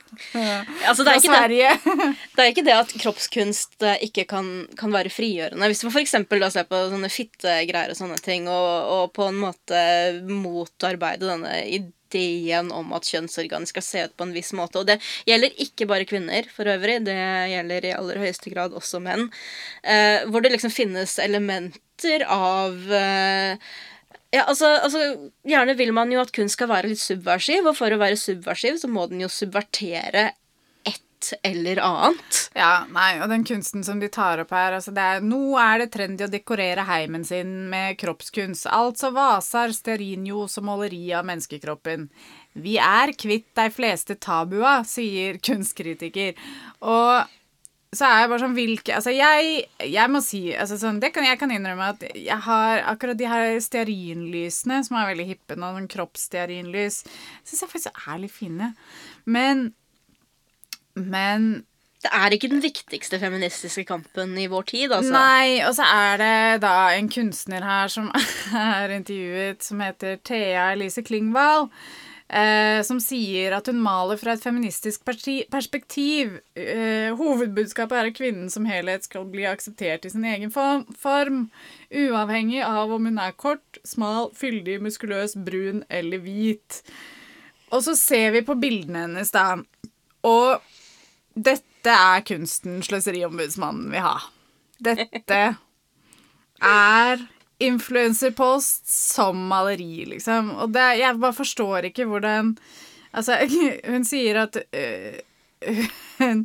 Altså, 0.88 1.06
det 1.06 1.14
fra 1.14 1.14
er 1.14 1.22
ikke 1.22 1.32
det 1.32 1.38
Sverige. 1.38 1.72
Det 2.38 2.44
er 2.44 2.52
ikke 2.52 2.66
det 2.68 2.76
at 2.76 2.92
kroppskunst 3.02 3.84
eh, 3.86 4.02
ikke 4.10 4.28
kan, 4.30 4.50
kan 4.78 4.92
være 4.94 5.12
frigjørende. 5.14 5.70
Hvis 5.72 5.84
man 5.88 5.96
f.eks. 5.96 6.18
ser 6.54 6.68
på 6.70 6.82
sånne 6.92 7.10
fittegreier 7.12 7.94
og 7.94 8.00
sånne 8.00 8.20
ting, 8.24 8.50
og, 8.52 8.92
og 8.98 9.14
på 9.16 9.30
en 9.32 9.40
måte 9.42 9.80
motarbeide 10.28 11.32
denne 11.32 11.54
ideen 11.66 11.94
om 12.72 12.94
at 12.96 13.10
kjønnsorgan 13.10 13.68
skal 13.68 13.84
se 13.86 14.06
ut 14.08 14.16
på 14.18 14.28
en 14.28 14.34
viss 14.36 14.54
måte. 14.54 14.80
Og 14.80 14.88
det 14.88 15.00
gjelder 15.28 15.58
ikke 15.64 15.88
bare 15.90 16.08
kvinner, 16.08 16.48
for 16.54 16.70
øvrig. 16.70 17.02
Det 17.06 17.18
gjelder 17.52 17.86
i 17.86 17.96
aller 17.98 18.22
høyeste 18.24 18.54
grad 18.54 18.74
også 18.78 19.02
menn. 19.04 19.28
Eh, 19.84 20.24
hvor 20.30 20.42
det 20.42 20.54
liksom 20.56 20.74
finnes 20.74 21.18
elementer 21.20 22.24
av 22.30 22.76
eh, 22.94 23.58
ja, 24.34 24.44
altså, 24.44 24.74
altså, 24.84 25.30
Gjerne 25.48 25.78
vil 25.80 25.94
man 25.96 26.12
jo 26.12 26.20
at 26.22 26.34
kunst 26.36 26.58
skal 26.58 26.72
være 26.72 26.92
litt 26.92 27.02
subversiv, 27.02 27.68
og 27.68 27.78
for 27.80 27.94
å 27.94 28.02
være 28.02 28.20
subversiv 28.20 28.80
så 28.82 28.90
må 28.92 29.08
den 29.12 29.24
jo 29.24 29.32
subvertere 29.32 30.32
et 31.18 31.34
eller 31.44 31.80
annet. 31.84 32.40
Ja, 32.58 32.86
nei, 32.94 33.18
og 33.22 33.30
den 33.32 33.46
kunsten 33.48 33.84
som 33.86 34.02
de 34.02 34.10
tar 34.14 34.42
opp 34.44 34.52
her 34.56 34.78
altså 34.78 34.94
det 34.96 35.04
er, 35.04 35.24
Nå 35.26 35.58
er 35.62 35.84
det 35.84 35.92
trendy 35.94 36.26
å 36.26 36.32
dekorere 36.32 36.86
heimen 36.88 37.26
sin 37.28 37.68
med 37.72 37.98
kroppskunst. 38.02 38.70
Altså 38.72 39.12
vaser, 39.16 39.74
stearinljos 39.76 40.60
og 40.62 40.68
maleri 40.70 41.06
av 41.18 41.26
menneskekroppen. 41.30 42.08
Vi 42.58 42.78
er 42.82 43.14
kvitt 43.18 43.50
de 43.58 43.68
fleste 43.74 44.18
tabua, 44.22 44.80
sier 44.88 45.42
kunstkritiker. 45.44 46.38
Og 46.86 47.34
så 47.96 48.04
er 48.04 48.22
jeg 48.22 48.30
bare 48.30 48.44
sånn 48.44 48.56
hvilke 48.58 48.96
Altså, 48.98 49.14
jeg, 49.16 49.62
jeg 49.88 50.12
må 50.12 50.20
si 50.24 50.42
altså 50.52 50.76
sånn, 50.82 51.00
det 51.00 51.14
kan, 51.16 51.24
Jeg 51.24 51.40
kan 51.40 51.54
innrømme 51.54 51.94
at 51.94 52.04
jeg 52.12 52.40
har 52.48 52.84
akkurat 52.92 53.18
de 53.20 53.30
her 53.32 53.56
stearinlysene, 53.64 54.82
som 54.86 55.00
er 55.00 55.12
veldig 55.14 55.28
hippe 55.32 55.58
nå, 55.58 55.72
sånn 55.78 55.92
kroppsstearinlys, 55.96 57.04
syns 57.48 57.64
jeg 57.64 57.72
faktisk 57.72 58.08
er 58.08 58.24
litt 58.24 58.36
fine. 58.36 58.74
Men 59.26 59.70
Men 60.98 61.66
Det 62.04 62.12
er 62.14 62.34
ikke 62.36 62.50
den 62.52 62.62
viktigste 62.62 63.18
feministiske 63.20 63.84
kampen 63.90 64.36
i 64.38 64.46
vår 64.48 64.68
tid, 64.70 64.92
altså. 64.94 65.14
Nei, 65.16 65.64
og 65.66 65.74
så 65.76 65.88
er 65.90 66.20
det 66.22 66.62
da 66.62 66.76
en 66.94 67.08
kunstner 67.10 67.66
her 67.66 67.90
som 67.90 68.12
er 68.54 68.94
intervjuet, 69.00 69.66
som 69.66 69.82
heter 69.82 70.20
Thea 70.22 70.68
Elise 70.76 71.02
Klingvall, 71.02 71.66
eh, 72.30 72.84
som 72.86 73.02
sier 73.02 73.58
at 73.58 73.68
hun 73.72 73.82
maler 73.82 74.22
fra 74.22 74.38
et 74.38 74.46
feministisk 74.46 75.10
perspektiv. 75.10 76.38
Eh, 76.54 77.10
hovedbudskapet 77.18 77.98
er 77.98 78.12
at 78.12 78.20
kvinnen 78.22 78.54
som 78.54 78.70
helhet 78.70 79.10
skal 79.10 79.26
bli 79.34 79.50
akseptert 79.50 80.06
i 80.06 80.14
sin 80.14 80.30
egen 80.30 80.54
form, 80.54 81.50
uavhengig 81.90 82.62
av 82.62 82.94
om 82.94 83.10
hun 83.10 83.18
er 83.26 83.36
kort, 83.42 83.82
smal, 83.84 84.30
fyldig, 84.38 84.84
muskuløs, 84.86 85.34
brun 85.50 85.82
eller 85.90 86.22
hvit. 86.24 86.84
Og 87.74 87.82
så 87.84 87.98
ser 88.00 88.32
vi 88.38 88.46
på 88.48 88.56
bildene 88.62 89.08
hennes, 89.08 89.34
da. 89.34 89.58
Og 90.28 90.62
dette 91.38 91.94
er 91.94 92.26
kunsten 92.28 92.82
Sløseriombudsmannen 92.86 93.92
vil 93.94 94.04
ha. 94.06 94.18
Dette 94.84 95.42
er 96.58 97.26
influenserpost 97.64 98.86
som 98.90 99.40
maleri, 99.50 100.06
liksom. 100.10 100.52
Og 100.62 100.74
det, 100.76 100.86
jeg 101.02 101.18
bare 101.22 101.38
forstår 101.38 101.90
ikke 101.92 102.10
hvordan 102.10 102.56
Altså, 103.18 103.38
hun 103.92 104.04
sier 104.06 104.44
at 104.44 104.58
øh, 104.62 105.16
hun, 106.20 106.44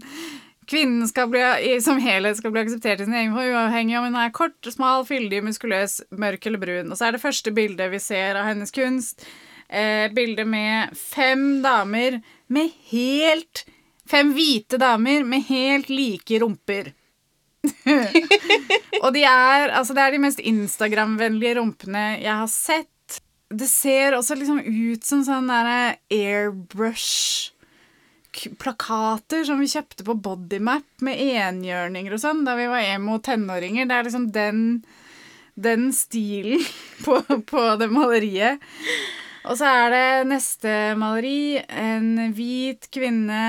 Kvinnen 0.71 1.09
bli, 1.29 1.43
som 1.85 1.99
helhet 2.01 2.39
skal 2.39 2.53
bli 2.55 2.63
akseptert 2.63 3.03
i 3.03 3.05
sin 3.05 3.17
egen 3.19 3.35
form, 3.35 3.51
uavhengig 3.51 3.99
om 3.99 4.07
hun 4.07 4.17
er 4.17 4.31
kort, 4.33 4.57
smal, 4.71 5.03
fyldig, 5.05 5.43
muskuløs, 5.45 5.99
mørk 6.17 6.47
eller 6.49 6.63
brun. 6.63 6.93
Og 6.93 6.97
så 6.97 7.09
er 7.09 7.17
det 7.17 7.21
første 7.21 7.53
bildet 7.53 7.91
vi 7.93 8.01
ser 8.01 8.39
av 8.41 8.47
hennes 8.47 8.73
kunst, 8.73 9.27
eh, 9.69 10.07
bildet 10.15 10.49
med 10.49 10.95
fem 10.97 11.61
damer 11.67 12.21
med 12.49 12.71
helt 12.93 13.67
Fem 14.09 14.33
hvite 14.35 14.79
damer 14.81 15.25
med 15.25 15.47
helt 15.49 15.91
like 15.93 16.41
rumper. 16.43 16.93
Og 19.03 19.13
de 19.15 19.23
er 19.23 19.71
Altså, 19.71 19.95
det 19.95 20.03
er 20.03 20.15
de 20.15 20.23
mest 20.25 20.43
Instagram-vennlige 20.43 21.59
rumpene 21.61 22.07
jeg 22.23 22.35
har 22.35 22.51
sett. 22.51 23.21
Det 23.53 23.69
ser 23.69 24.17
også 24.17 24.39
liksom 24.39 24.63
ut 24.65 25.05
som 25.05 25.23
sånn 25.27 25.51
derre 25.51 25.97
airbrush 26.11 27.53
plakater 28.59 29.45
som 29.45 29.61
vi 29.61 29.69
kjøpte 29.69 30.07
på 30.07 30.15
Bodymap 30.25 31.05
med 31.05 31.21
enhjørninger 31.21 32.15
og 32.17 32.23
sånn 32.23 32.47
da 32.47 32.55
vi 32.57 32.65
var 32.71 32.87
emo 32.95 33.19
tenåringer. 33.21 33.85
Det 33.89 33.99
er 33.99 34.09
liksom 34.09 34.31
den, 34.33 34.63
den 35.55 35.91
stilen 35.93 36.65
på, 37.05 37.21
på 37.21 37.67
det 37.81 37.91
maleriet. 37.93 38.65
Og 39.43 39.59
så 39.59 39.69
er 39.69 39.93
det 39.93 40.09
neste 40.31 40.73
maleri. 40.99 41.59
En 41.61 42.33
hvit 42.33 42.89
kvinne 42.95 43.43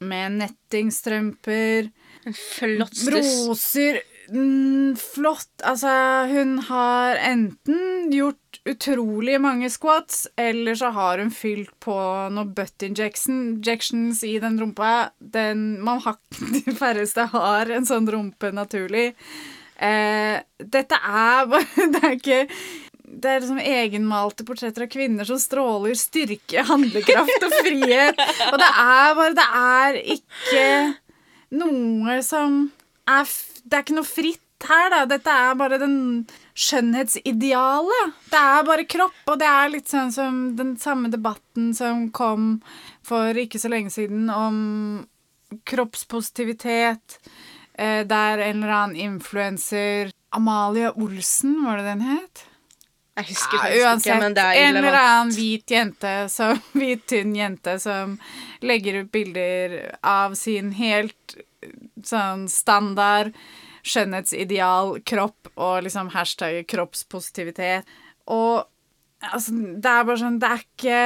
med 0.00 0.40
nettingstrømper. 0.40 1.90
En 2.24 2.36
flott. 2.36 2.98
Roser 3.12 4.00
mm, 4.32 4.96
Flott. 4.96 5.52
Altså, 5.64 5.90
hun 6.30 6.58
har 6.68 7.20
enten 7.20 8.12
gjort 8.12 8.60
utrolig 8.64 9.36
mange 9.44 9.68
squats, 9.70 10.26
eller 10.40 10.78
så 10.78 10.90
har 10.96 11.20
hun 11.20 11.32
fylt 11.34 11.72
på 11.84 11.96
noen 12.32 12.54
butt 12.56 12.86
injections 12.86 14.22
i 14.24 14.38
den 14.42 14.56
rumpa. 14.60 15.10
Den, 15.18 15.82
man 15.84 16.00
har, 16.04 16.18
de 16.56 16.76
færreste 16.76 17.28
har 17.34 17.72
en 17.74 17.88
sånn 17.88 18.08
rumpe 18.10 18.52
naturlig. 18.56 19.12
Eh, 19.74 20.38
dette 20.62 20.96
er 21.02 21.48
bare 21.50 21.88
Det 21.92 22.00
er 22.06 22.12
ikke 22.14 22.42
det 23.20 23.30
er 23.30 23.42
liksom 23.42 23.60
egenmalte 23.62 24.46
portretter 24.46 24.86
av 24.86 24.92
kvinner 24.92 25.28
som 25.28 25.40
stråler 25.40 25.96
styrke, 25.98 26.64
handlekraft 26.70 27.46
og 27.46 27.56
frihet. 27.60 28.22
Og 28.50 28.58
det 28.60 28.70
er 28.70 29.18
bare 29.18 29.34
Det 29.38 29.48
er 29.60 30.00
ikke 30.16 30.64
noe 31.60 32.18
som 32.26 32.64
er 33.10 33.28
Det 33.64 33.76
er 33.76 33.84
ikke 33.86 33.98
noe 34.00 34.08
fritt 34.08 34.40
her, 34.64 34.90
da. 34.92 35.04
Dette 35.08 35.30
er 35.30 35.56
bare 35.58 35.78
den 35.82 35.96
skjønnhetsidealet. 36.56 38.14
Det 38.30 38.40
er 38.40 38.66
bare 38.66 38.86
kropp, 38.88 39.16
og 39.28 39.40
det 39.40 39.48
er 39.50 39.72
litt 39.72 39.90
sånn 39.90 40.12
som 40.14 40.44
den 40.56 40.74
samme 40.80 41.10
debatten 41.12 41.72
som 41.76 42.06
kom 42.14 42.62
for 43.04 43.36
ikke 43.36 43.60
så 43.60 43.70
lenge 43.72 43.92
siden 43.92 44.30
om 44.32 44.58
kroppspositivitet, 45.68 47.18
eh, 47.76 48.02
der 48.06 48.38
en 48.38 48.62
eller 48.62 48.74
annen 48.74 48.96
influenser 48.96 50.12
Amalie 50.34 50.90
Olsen, 50.96 51.60
var 51.64 51.78
det 51.78 51.84
den 51.92 52.00
het? 52.08 52.46
Jeg 53.14 53.28
husker 53.28 53.56
Ja, 53.56 53.62
faktisk 53.62 53.84
uansett, 53.84 54.08
ikke, 54.10 54.20
men 54.24 54.34
det 54.34 54.44
er 54.44 54.60
en 54.64 54.78
eller 54.80 54.96
annen 54.98 55.34
hvit 55.36 55.70
jente, 55.70 56.14
som, 56.32 56.62
hvit, 56.80 57.04
tynn 57.10 57.34
jente 57.38 57.76
som 57.82 58.16
legger 58.64 59.02
ut 59.02 59.12
bilder 59.14 59.76
av 60.02 60.34
sin 60.38 60.72
helt 60.74 61.36
sånn 62.04 62.48
standard 62.50 63.30
skjønnhetsideal 63.84 64.98
kropp 65.06 65.52
og 65.54 65.84
liksom 65.86 66.10
hashtag 66.14 66.62
kroppspositivitet. 66.70 67.86
Og 68.32 68.64
altså, 69.30 69.54
det 69.54 69.90
er 69.90 70.06
bare 70.08 70.20
sånn 70.22 70.38
Det 70.40 70.48
er 70.48 70.62
ikke 70.62 71.00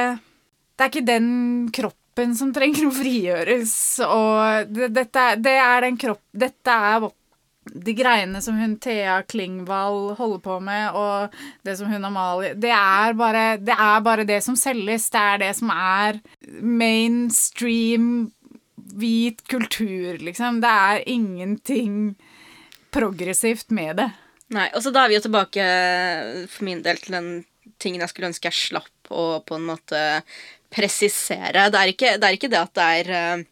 Det 0.79 0.85
er 0.85 0.91
ikke 0.93 1.07
den 1.09 1.31
kroppen 1.75 2.35
som 2.39 2.53
trenger 2.55 2.87
å 2.87 2.93
frigjøres, 2.95 3.73
og 4.03 4.71
det, 4.73 4.89
dette 4.95 5.25
det 5.39 5.55
er 5.59 5.85
den 5.85 5.99
kropp... 5.99 6.23
Dette 6.35 6.73
er 6.73 6.97
de 7.73 7.93
greiene 7.97 8.41
som 8.41 8.57
hun 8.59 8.77
Thea 8.81 9.19
Klingvall 9.29 10.15
holder 10.17 10.41
på 10.45 10.57
med, 10.63 10.95
og 10.97 11.35
det 11.67 11.77
som 11.79 11.91
hun 11.91 12.07
Amalie 12.07 12.55
det 12.59 12.71
er, 12.73 13.13
bare, 13.19 13.45
det 13.61 13.75
er 13.75 14.01
bare 14.05 14.25
det 14.27 14.41
som 14.45 14.57
selges. 14.59 15.09
Det 15.13 15.21
er 15.21 15.43
det 15.43 15.53
som 15.59 15.71
er 15.73 16.19
mainstream 16.61 18.29
hvit 18.99 19.43
kultur, 19.49 20.17
liksom. 20.23 20.61
Det 20.63 20.71
er 20.71 21.03
ingenting 21.09 22.15
progressivt 22.93 23.69
med 23.75 23.99
det. 24.01 24.09
Nei, 24.55 24.65
og 24.73 24.81
så 24.81 24.93
da 24.93 25.03
er 25.03 25.11
vi 25.11 25.19
jo 25.19 25.25
tilbake 25.27 25.65
for 26.49 26.65
min 26.65 26.81
del 26.85 26.97
til 26.97 27.19
den 27.19 27.29
tingen 27.79 28.01
jeg 28.01 28.11
skulle 28.11 28.31
ønske 28.31 28.49
jeg 28.49 28.57
slapp 28.57 29.13
å 29.13 29.43
på 29.45 29.59
en 29.59 29.67
måte 29.69 30.01
presisere. 30.73 31.69
Det 31.69 31.79
er 31.79 31.93
ikke 31.93 32.15
det, 32.17 32.25
er 32.25 32.37
ikke 32.37 32.51
det 32.51 32.61
at 32.61 32.73
det 32.77 32.87
er 32.99 33.11
uh, 33.13 33.45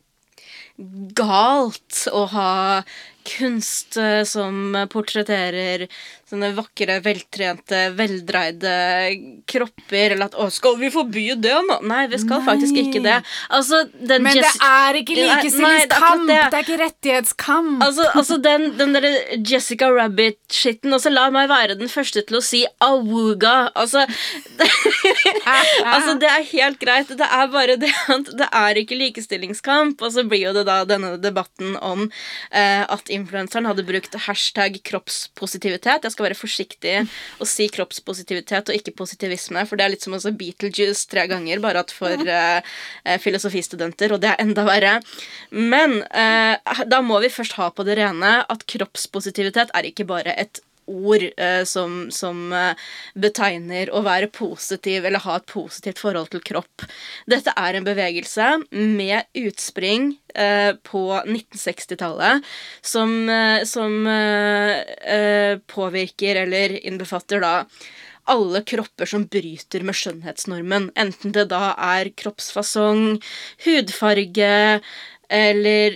galt 1.18 2.04
å 2.14 2.26
ha 2.34 2.52
kunst 3.28 3.98
eh, 4.02 4.24
som 4.28 4.78
portretterer 4.94 5.88
sånne 6.28 6.50
vakre, 6.58 6.98
veltrente, 7.06 7.86
veldreide 7.96 8.72
kropper, 9.48 10.16
eller 10.16 10.28
at 10.28 10.36
'Å, 10.36 10.50
skal 10.52 10.76
vi 10.80 10.90
forby 10.92 11.30
det 11.40 11.54
nå?' 11.70 11.80
Nei, 11.88 12.08
vi 12.12 12.20
skal 12.20 12.42
nei. 12.42 12.48
faktisk 12.50 12.76
ikke 12.82 13.02
det. 13.06 13.22
Altså, 13.50 13.86
Men 14.02 14.36
det 14.36 14.52
er 14.60 15.00
ikke 15.00 15.16
likestillingskamp! 15.16 16.28
Det, 16.28 16.40
det, 16.52 16.60
er 16.60 16.66
ikke 16.66 16.80
rettighetskamp! 16.82 17.84
Altså, 17.86 18.10
altså 18.14 18.38
den, 18.44 18.74
den 18.78 18.96
derre 18.98 19.14
Jessica 19.40 19.88
Rabbit-skitten 19.94 20.94
Altså, 20.98 21.14
la 21.14 21.30
meg 21.32 21.48
være 21.50 21.78
den 21.80 21.88
første 21.92 22.24
til 22.28 22.40
å 22.40 22.44
si 22.44 22.66
awuga. 22.84 23.72
Altså 23.76 24.04
altså, 25.94 26.18
det 26.20 26.28
er 26.28 26.44
helt 26.52 26.80
greit. 26.82 27.08
Det 27.08 27.30
er 27.40 27.48
bare 27.54 27.78
det 27.80 27.94
at 28.12 28.32
det 28.36 28.50
er 28.52 28.82
ikke 28.82 29.00
likestillingskamp. 29.00 30.02
Og 30.02 30.12
så 30.12 30.28
blir 30.28 30.50
jo 30.50 30.56
det 30.58 30.66
da 30.68 30.82
denne 30.90 31.16
debatten 31.22 31.78
om 31.80 32.10
eh, 32.52 32.84
at 32.84 33.08
influenseren 33.18 33.68
hadde 33.70 33.86
brukt 33.88 34.16
hashtag 34.28 34.80
kroppspositivitet. 34.88 36.06
Jeg 36.06 36.14
skal 36.14 36.28
være 36.28 36.38
forsiktig 36.38 36.96
og 37.42 37.50
si 37.50 37.68
kroppspositivitet 37.74 38.72
og 38.72 38.78
ikke 38.78 38.96
positivisme, 38.98 39.66
for 39.68 39.80
det 39.80 39.88
er 39.88 39.94
litt 39.96 40.06
som 40.06 40.16
også 40.18 40.34
Beetlejuice 40.38 41.08
tre 41.12 41.28
ganger, 41.32 41.62
bare 41.64 41.84
at 41.86 41.94
for 41.96 42.14
uh, 42.28 42.78
filosofistudenter, 43.24 44.14
og 44.14 44.24
det 44.24 44.34
er 44.34 44.46
enda 44.46 44.68
verre. 44.68 44.98
Men 45.52 46.00
uh, 46.08 46.86
da 46.88 47.02
må 47.06 47.20
vi 47.24 47.34
først 47.34 47.58
ha 47.60 47.70
på 47.74 47.86
det 47.88 48.00
rene 48.00 48.40
at 48.48 48.66
kroppspositivitet 48.70 49.74
er 49.76 49.92
ikke 49.92 50.08
bare 50.08 50.36
et 50.38 50.62
ord 50.88 51.24
eh, 51.38 51.64
som, 51.68 52.08
som 52.14 52.54
eh, 52.56 52.88
betegner 53.16 53.92
å 53.92 54.02
være 54.06 54.32
positiv 54.34 55.06
eller 55.06 55.24
ha 55.26 55.38
et 55.40 55.48
positivt 55.52 56.02
forhold 56.02 56.32
til 56.34 56.44
kropp. 56.48 56.88
Dette 57.30 57.54
er 57.58 57.78
en 57.78 57.88
bevegelse 57.88 58.50
med 58.72 59.28
utspring 59.38 60.14
eh, 60.34 60.74
på 60.88 61.04
1960-tallet 61.20 62.48
som, 62.82 63.14
eh, 63.30 63.62
som 63.68 64.00
eh, 64.12 64.74
eh, 65.18 65.54
påvirker 65.68 66.44
eller 66.46 66.78
innbefatter 66.82 67.44
da 67.44 67.56
alle 68.28 68.60
kropper 68.68 69.08
som 69.08 69.24
bryter 69.32 69.86
med 69.88 69.96
skjønnhetsnormen. 69.96 70.90
Enten 71.00 71.32
det 71.36 71.48
da 71.54 71.72
er 71.96 72.12
kroppsfasong, 72.12 73.22
hudfarge 73.64 74.82
eller 75.32 75.96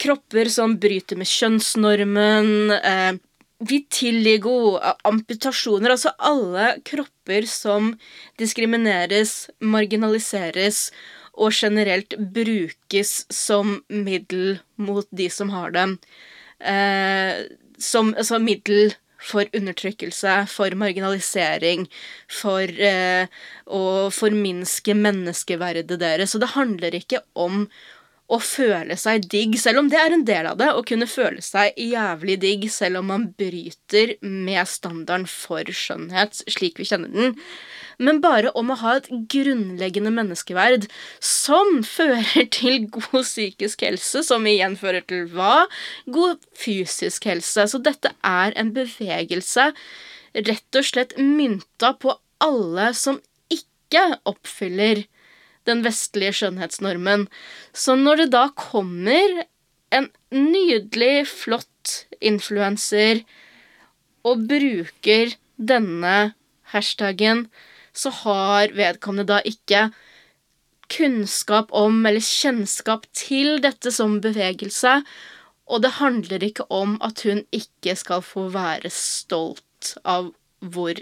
kropper 0.00 0.50
som 0.52 0.76
bryter 0.80 1.18
med 1.20 1.28
kjønnsnormen. 1.30 2.50
Eh, 2.80 3.12
vitiligo, 3.60 4.80
amputasjoner 5.04 5.92
Altså 5.94 6.12
alle 6.18 6.72
kropper 6.88 7.46
som 7.48 7.92
diskrimineres, 8.40 9.50
marginaliseres 9.60 10.88
og 11.40 11.54
generelt 11.54 12.16
brukes 12.34 13.12
som 13.32 13.78
middel 13.88 14.58
mot 14.80 15.06
de 15.14 15.28
som 15.32 15.52
har 15.54 15.72
dem. 15.76 15.98
Eh, 16.60 17.46
som 17.80 18.12
altså 18.16 18.40
middel 18.42 18.92
for 19.20 19.44
undertrykkelse, 19.56 20.34
for 20.48 20.74
marginalisering, 20.80 21.86
for 22.32 22.64
eh, 22.64 23.28
å 23.68 23.84
forminske 24.14 24.96
menneskeverdet 24.96 26.00
deres. 26.00 26.32
Så 26.32 26.40
det 26.40 26.54
handler 26.56 26.96
ikke 26.96 27.22
om 27.36 27.66
å 28.30 28.38
føle 28.42 28.94
seg 28.98 29.26
digg, 29.32 29.56
selv 29.58 29.82
om 29.82 29.88
det 29.90 29.98
er 29.98 30.14
en 30.14 30.24
del 30.26 30.46
av 30.52 30.58
det. 30.60 30.70
Å 30.70 30.84
kunne 30.86 31.08
føle 31.10 31.42
seg 31.42 31.74
jævlig 31.80 32.36
digg 32.44 32.66
selv 32.72 33.00
om 33.00 33.10
man 33.10 33.26
bryter 33.38 34.14
med 34.22 34.70
standarden 34.70 35.26
for 35.30 35.66
skjønnhet 35.66 36.42
slik 36.46 36.78
vi 36.78 36.86
kjenner 36.88 37.10
den. 37.14 37.34
Men 38.00 38.22
bare 38.24 38.52
om 38.56 38.70
å 38.72 38.78
ha 38.80 38.94
et 38.96 39.10
grunnleggende 39.32 40.12
menneskeverd 40.14 40.86
som 41.24 41.80
fører 41.96 42.46
til 42.54 42.86
god 42.92 43.26
psykisk 43.26 43.84
helse, 43.88 44.24
som 44.26 44.46
igjen 44.48 44.78
fører 44.80 45.04
til 45.10 45.26
hva? 45.34 45.66
God 46.06 46.40
fysisk 46.58 47.26
helse. 47.28 47.66
Så 47.68 47.82
dette 47.82 48.14
er 48.26 48.56
en 48.60 48.72
bevegelse 48.76 49.72
rett 50.30 50.78
og 50.78 50.86
slett 50.86 51.16
mynta 51.18 51.96
på 51.98 52.14
alle 52.40 52.92
som 52.96 53.18
ikke 53.50 54.06
oppfyller 54.30 55.04
den 55.68 55.82
vestlige 55.84 56.34
skjønnhetsnormen. 56.40 57.26
Så 57.72 57.96
når 57.98 58.24
det 58.24 58.28
da 58.34 58.46
kommer 58.56 59.44
en 59.94 60.08
nydelig, 60.32 61.26
flott 61.28 62.04
influenser 62.20 63.24
og 64.26 64.46
bruker 64.50 65.34
denne 65.56 66.32
hashtagen, 66.72 67.48
så 67.92 68.12
har 68.22 68.72
vedkommende 68.76 69.28
da 69.32 69.40
ikke 69.44 69.88
kunnskap 70.90 71.70
om 71.76 72.02
eller 72.06 72.24
kjennskap 72.24 73.06
til 73.16 73.60
dette 73.62 73.92
som 73.94 74.18
bevegelse, 74.22 75.00
og 75.70 75.84
det 75.84 75.96
handler 76.00 76.42
ikke 76.42 76.66
om 76.74 76.96
at 77.04 77.22
hun 77.26 77.44
ikke 77.54 77.94
skal 77.98 78.24
få 78.26 78.48
være 78.54 78.90
stolt 78.90 79.94
av 80.02 80.32
hvor 80.58 80.98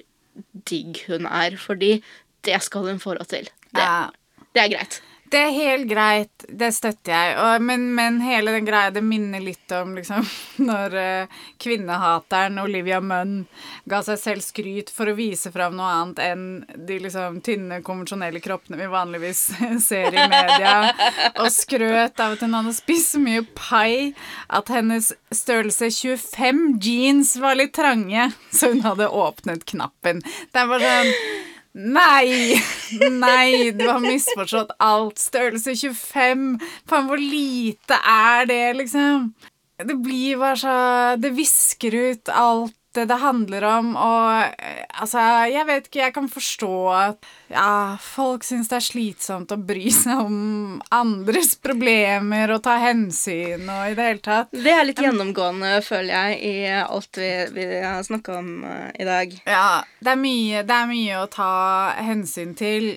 digg 0.68 1.04
hun 1.08 1.24
er, 1.26 1.56
fordi 1.56 2.02
det 2.46 2.60
skal 2.64 2.90
hun 2.90 3.00
få 3.02 3.16
råd 3.16 3.30
til. 3.32 3.48
Det. 3.72 3.80
Ja. 3.80 4.08
Det 4.52 4.64
er 4.64 4.72
greit. 4.72 5.02
Det 5.28 5.38
er 5.38 5.50
helt 5.52 5.88
greit, 5.90 6.44
det 6.48 6.70
støtter 6.72 7.12
jeg. 7.12 7.32
Og, 7.36 7.64
men, 7.68 7.82
men, 7.96 8.20
hele 8.24 8.52
den 8.54 8.64
greia, 8.64 8.92
det 8.94 9.02
minner 9.04 9.42
litt 9.44 9.72
om 9.76 9.92
liksom 9.98 10.24
når 10.68 10.94
uh, 10.96 11.42
kvinnehateren 11.60 12.56
Olivia 12.62 13.00
Munn 13.04 13.42
ga 13.88 14.00
seg 14.06 14.20
selv 14.22 14.44
skryt 14.46 14.92
for 14.94 15.10
å 15.10 15.16
vise 15.18 15.52
fram 15.52 15.76
noe 15.76 15.90
annet 15.92 16.22
enn 16.24 16.46
de 16.88 17.00
liksom 17.04 17.42
tynne, 17.44 17.82
konvensjonelle 17.84 18.40
kroppene 18.44 18.80
vi 18.80 18.88
vanligvis 18.92 19.42
ser 19.88 20.16
i 20.16 20.28
media, 20.32 20.94
og 21.36 21.50
skrøt 21.52 22.24
av 22.24 22.38
at 22.38 22.46
hun 22.46 22.56
hadde 22.56 22.76
spist 22.78 23.12
så 23.12 23.22
mye 23.22 23.44
pai 23.58 24.14
at 24.48 24.72
hennes 24.72 25.12
størrelse 25.34 25.90
25 25.92 26.64
jeans 26.80 27.36
var 27.42 27.58
litt 27.60 27.76
trange, 27.76 28.30
så 28.54 28.72
hun 28.72 28.84
hadde 28.86 29.12
åpnet 29.12 29.68
knappen. 29.68 30.24
Det 30.24 30.64
er 30.64 30.72
bare 30.72 30.96
sånn 30.96 31.54
Nei! 31.74 32.56
Nei, 33.24 33.70
du 33.76 33.84
har 33.88 34.00
misforstått 34.02 34.72
alt. 34.82 35.20
Størrelse 35.20 35.76
25. 35.76 36.48
Faen, 36.88 37.06
hvor 37.10 37.20
lite 37.20 38.00
er 38.02 38.48
det, 38.48 38.64
liksom? 38.80 39.30
Det 39.78 39.94
blir 40.02 40.40
bare 40.40 40.56
så 40.58 40.72
Det 41.22 41.30
visker 41.36 41.94
ut 41.94 42.30
alt 42.34 42.74
det 42.96 43.04
det 43.10 43.18
handler 43.20 43.64
om, 43.68 43.90
og 44.00 44.54
eh, 44.58 44.84
altså 45.02 45.22
Jeg 45.52 45.66
vet 45.68 45.88
ikke, 45.88 46.00
jeg 46.00 46.14
kan 46.16 46.28
forstå 46.32 46.72
at 46.94 47.28
ja, 47.52 47.96
folk 48.00 48.46
syns 48.46 48.70
det 48.70 48.78
er 48.78 48.86
slitsomt 48.86 49.52
å 49.52 49.58
bry 49.60 49.90
seg 49.94 50.22
om 50.24 50.78
andres 50.94 51.54
problemer 51.60 52.54
og 52.54 52.62
ta 52.66 52.78
hensyn 52.82 53.68
og 53.68 53.92
i 53.92 53.96
det 53.98 54.08
hele 54.08 54.24
tatt. 54.24 54.52
Det 54.52 54.74
er 54.74 54.86
litt 54.88 55.02
gjennomgående, 55.02 55.78
føler 55.84 56.14
jeg, 56.14 56.38
i 56.48 56.56
alt 56.80 57.20
vi, 57.20 57.30
vi 57.54 57.68
har 57.84 58.04
snakka 58.06 58.38
om 58.40 58.50
uh, 58.64 58.88
i 58.96 59.08
dag. 59.08 59.36
Ja, 59.48 59.82
det 60.00 60.14
er, 60.14 60.22
mye, 60.22 60.64
det 60.68 60.78
er 60.78 60.90
mye 60.90 61.20
å 61.22 61.28
ta 61.32 61.52
hensyn 62.04 62.56
til, 62.58 62.96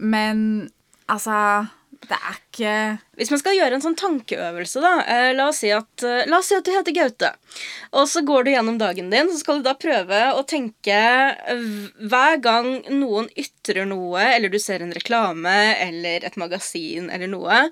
men 0.00 0.70
altså 1.10 1.68
det 2.08 2.16
er 2.16 2.36
ikke 2.36 2.74
Hvis 3.18 3.30
man 3.32 3.40
skal 3.42 3.56
gjøre 3.56 3.76
en 3.76 3.84
sånn 3.84 3.96
tankeøvelse, 3.98 4.80
da 4.82 4.92
eh, 5.04 5.30
la, 5.36 5.48
oss 5.50 5.60
si 5.62 5.70
at, 5.74 6.04
eh, 6.06 6.24
la 6.30 6.40
oss 6.40 6.48
si 6.50 6.56
at 6.56 6.66
du 6.66 6.72
heter 6.72 6.96
Gaute. 6.96 7.32
Og 7.92 8.08
så 8.10 8.22
går 8.26 8.46
du 8.46 8.52
gjennom 8.54 8.78
dagen 8.80 9.10
din, 9.12 9.30
så 9.30 9.40
skal 9.42 9.60
du 9.60 9.68
da 9.68 9.76
prøve 9.78 10.20
å 10.34 10.44
tenke 10.48 11.00
Hver 12.00 12.38
gang 12.42 12.70
noen 12.88 13.28
ytrer 13.38 13.88
noe, 13.90 14.22
eller 14.32 14.52
du 14.52 14.58
ser 14.62 14.84
en 14.84 14.94
reklame 14.96 15.56
eller 15.76 16.24
et 16.26 16.38
magasin 16.40 17.10
eller 17.12 17.30
noe, 17.30 17.66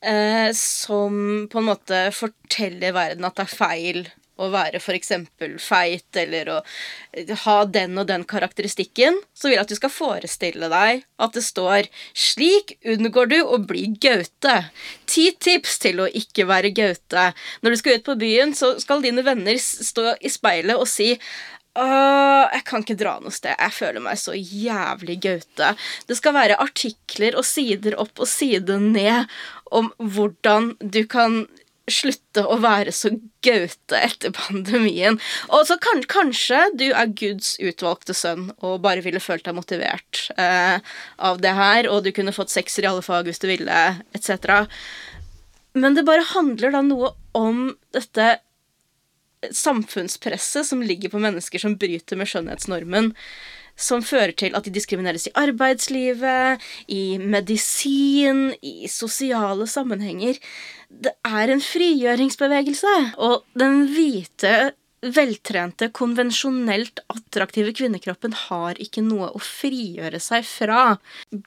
eh, 0.00 0.48
som 0.56 1.48
på 1.50 1.60
en 1.60 1.68
måte 1.68 2.06
forteller 2.16 2.96
verden 2.96 3.28
at 3.28 3.36
det 3.36 3.46
er 3.46 3.58
feil 3.60 4.02
å 4.38 4.48
være 4.52 4.80
f.eks. 4.80 5.12
feit 5.62 6.18
eller 6.22 6.52
å 6.52 6.58
ha 7.44 7.56
den 7.66 7.98
og 7.98 8.08
den 8.10 8.24
karakteristikken, 8.28 9.18
så 9.34 9.48
vil 9.48 9.56
jeg 9.56 9.64
at 9.64 9.72
du 9.72 9.78
skal 9.78 9.92
forestille 9.92 10.70
deg 10.72 11.04
at 11.18 11.34
det 11.34 11.44
står 11.44 11.90
'Slik 12.14 12.76
unngår 12.86 13.30
du 13.34 13.38
å 13.42 13.58
bli 13.58 13.88
Gaute'. 13.98 14.70
Ti 15.06 15.26
tips 15.40 15.78
til 15.84 16.00
å 16.00 16.08
ikke 16.08 16.46
være 16.46 16.74
Gaute. 16.74 17.32
Når 17.62 17.70
du 17.70 17.76
skal 17.76 17.98
ut 17.98 18.06
på 18.06 18.18
byen, 18.18 18.54
så 18.54 18.78
skal 18.80 19.02
dine 19.02 19.24
venner 19.26 19.58
stå 19.58 20.16
i 20.20 20.30
speilet 20.32 20.78
og 20.78 20.88
si 20.88 21.16
Åh, 21.78 22.48
jeg 22.50 22.64
kan 22.66 22.82
ikke 22.82 22.96
dra 22.98 23.12
noe 23.22 23.30
sted. 23.30 23.54
Jeg 23.54 23.74
føler 23.76 24.02
meg 24.02 24.18
så 24.18 24.32
jævlig 24.34 25.18
gaute. 25.22 25.68
Det 26.08 26.16
skal 26.18 26.34
være 26.34 26.58
artikler 26.58 27.36
og 27.38 27.46
sider 27.46 27.94
opp 28.02 28.18
og 28.18 28.26
sider 28.26 28.82
ned 28.82 29.30
om 29.70 29.92
hvordan 30.00 30.72
du 30.80 31.04
kan 31.06 31.44
slutte 31.92 32.44
å 32.44 32.58
være 32.62 32.92
så 32.94 33.10
gaute 33.44 33.98
etter 33.98 34.34
pandemien. 34.36 35.18
Og 35.54 35.66
så 35.68 35.78
kan, 35.82 36.02
kanskje 36.10 36.60
du 36.78 36.88
er 36.90 37.12
Guds 37.18 37.54
utvalgte 37.62 38.16
sønn 38.16 38.50
og 38.58 38.82
bare 38.84 39.04
ville 39.04 39.22
følt 39.22 39.46
deg 39.46 39.56
motivert 39.58 40.26
eh, 40.36 40.78
av 41.16 41.40
det 41.44 41.54
her, 41.58 41.90
og 41.90 42.04
du 42.04 42.12
kunne 42.16 42.34
fått 42.36 42.54
sekser 42.54 42.86
i 42.86 42.90
alle 42.90 43.04
fag 43.04 43.28
hvis 43.28 43.42
du 43.42 43.48
ville, 43.50 43.78
etc. 44.16 44.66
Men 45.78 45.96
det 45.96 46.06
bare 46.08 46.26
handler 46.34 46.74
da 46.74 46.84
noe 46.84 47.14
om 47.38 47.72
dette 47.94 48.38
samfunnspresset 49.54 50.66
som 50.66 50.82
ligger 50.82 51.12
på 51.12 51.20
mennesker 51.22 51.62
som 51.62 51.76
bryter 51.78 52.18
med 52.18 52.26
skjønnhetsnormen 52.30 53.12
som 53.78 54.02
fører 54.04 54.34
til 54.38 54.56
at 54.58 54.66
de 54.66 54.74
diskrimineres 54.74 55.28
i 55.30 55.34
arbeidslivet, 55.38 56.64
i 56.90 57.18
medisin, 57.22 58.50
i 58.60 58.90
sosiale 58.90 59.68
sammenhenger. 59.70 60.40
Det 60.88 61.14
er 61.26 61.54
en 61.54 61.62
frigjøringsbevegelse, 61.62 62.96
og 63.22 63.46
den 63.58 63.86
hvite 63.92 64.72
veltrente, 64.98 65.88
konvensjonelt 65.94 67.02
attraktive 67.12 67.70
kvinnekroppen 67.76 68.34
har 68.48 68.78
ikke 68.82 69.02
noe 69.06 69.28
å 69.30 69.42
frigjøre 69.42 70.18
seg 70.22 70.46
fra. 70.46 70.96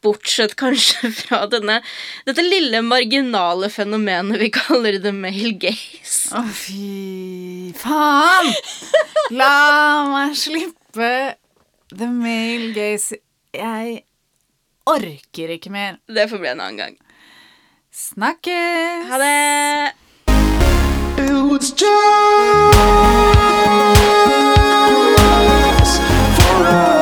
Bortsett 0.04 0.56
kanskje 0.60 1.12
fra 1.22 1.44
denne, 1.52 1.82
dette 2.28 2.46
lille 2.46 2.84
marginale 2.86 3.72
fenomenet 3.74 4.40
vi 4.42 4.52
kaller 4.56 5.02
the 5.04 5.14
male 5.16 5.54
gaze. 5.60 6.32
Å, 6.32 6.46
fy 6.48 7.74
faen! 7.82 8.54
La 9.36 9.52
meg 10.08 10.36
slippe 10.40 11.12
The 11.92 12.08
male 12.08 12.74
gaze 12.74 13.16
Jeg 13.54 14.04
orker 14.88 15.50
ikke 15.58 15.70
mer. 15.72 15.98
Det 16.08 16.30
får 16.30 16.38
bli 16.40 16.50
en 16.54 16.62
annen 16.64 16.78
gang. 16.80 16.96
Snakkes! 17.92 19.10
Ha 19.12 19.18
det! 19.20 19.92
Builds 21.18 21.76
jobs 21.76 21.92
for 26.40 26.64
us. 26.72 27.01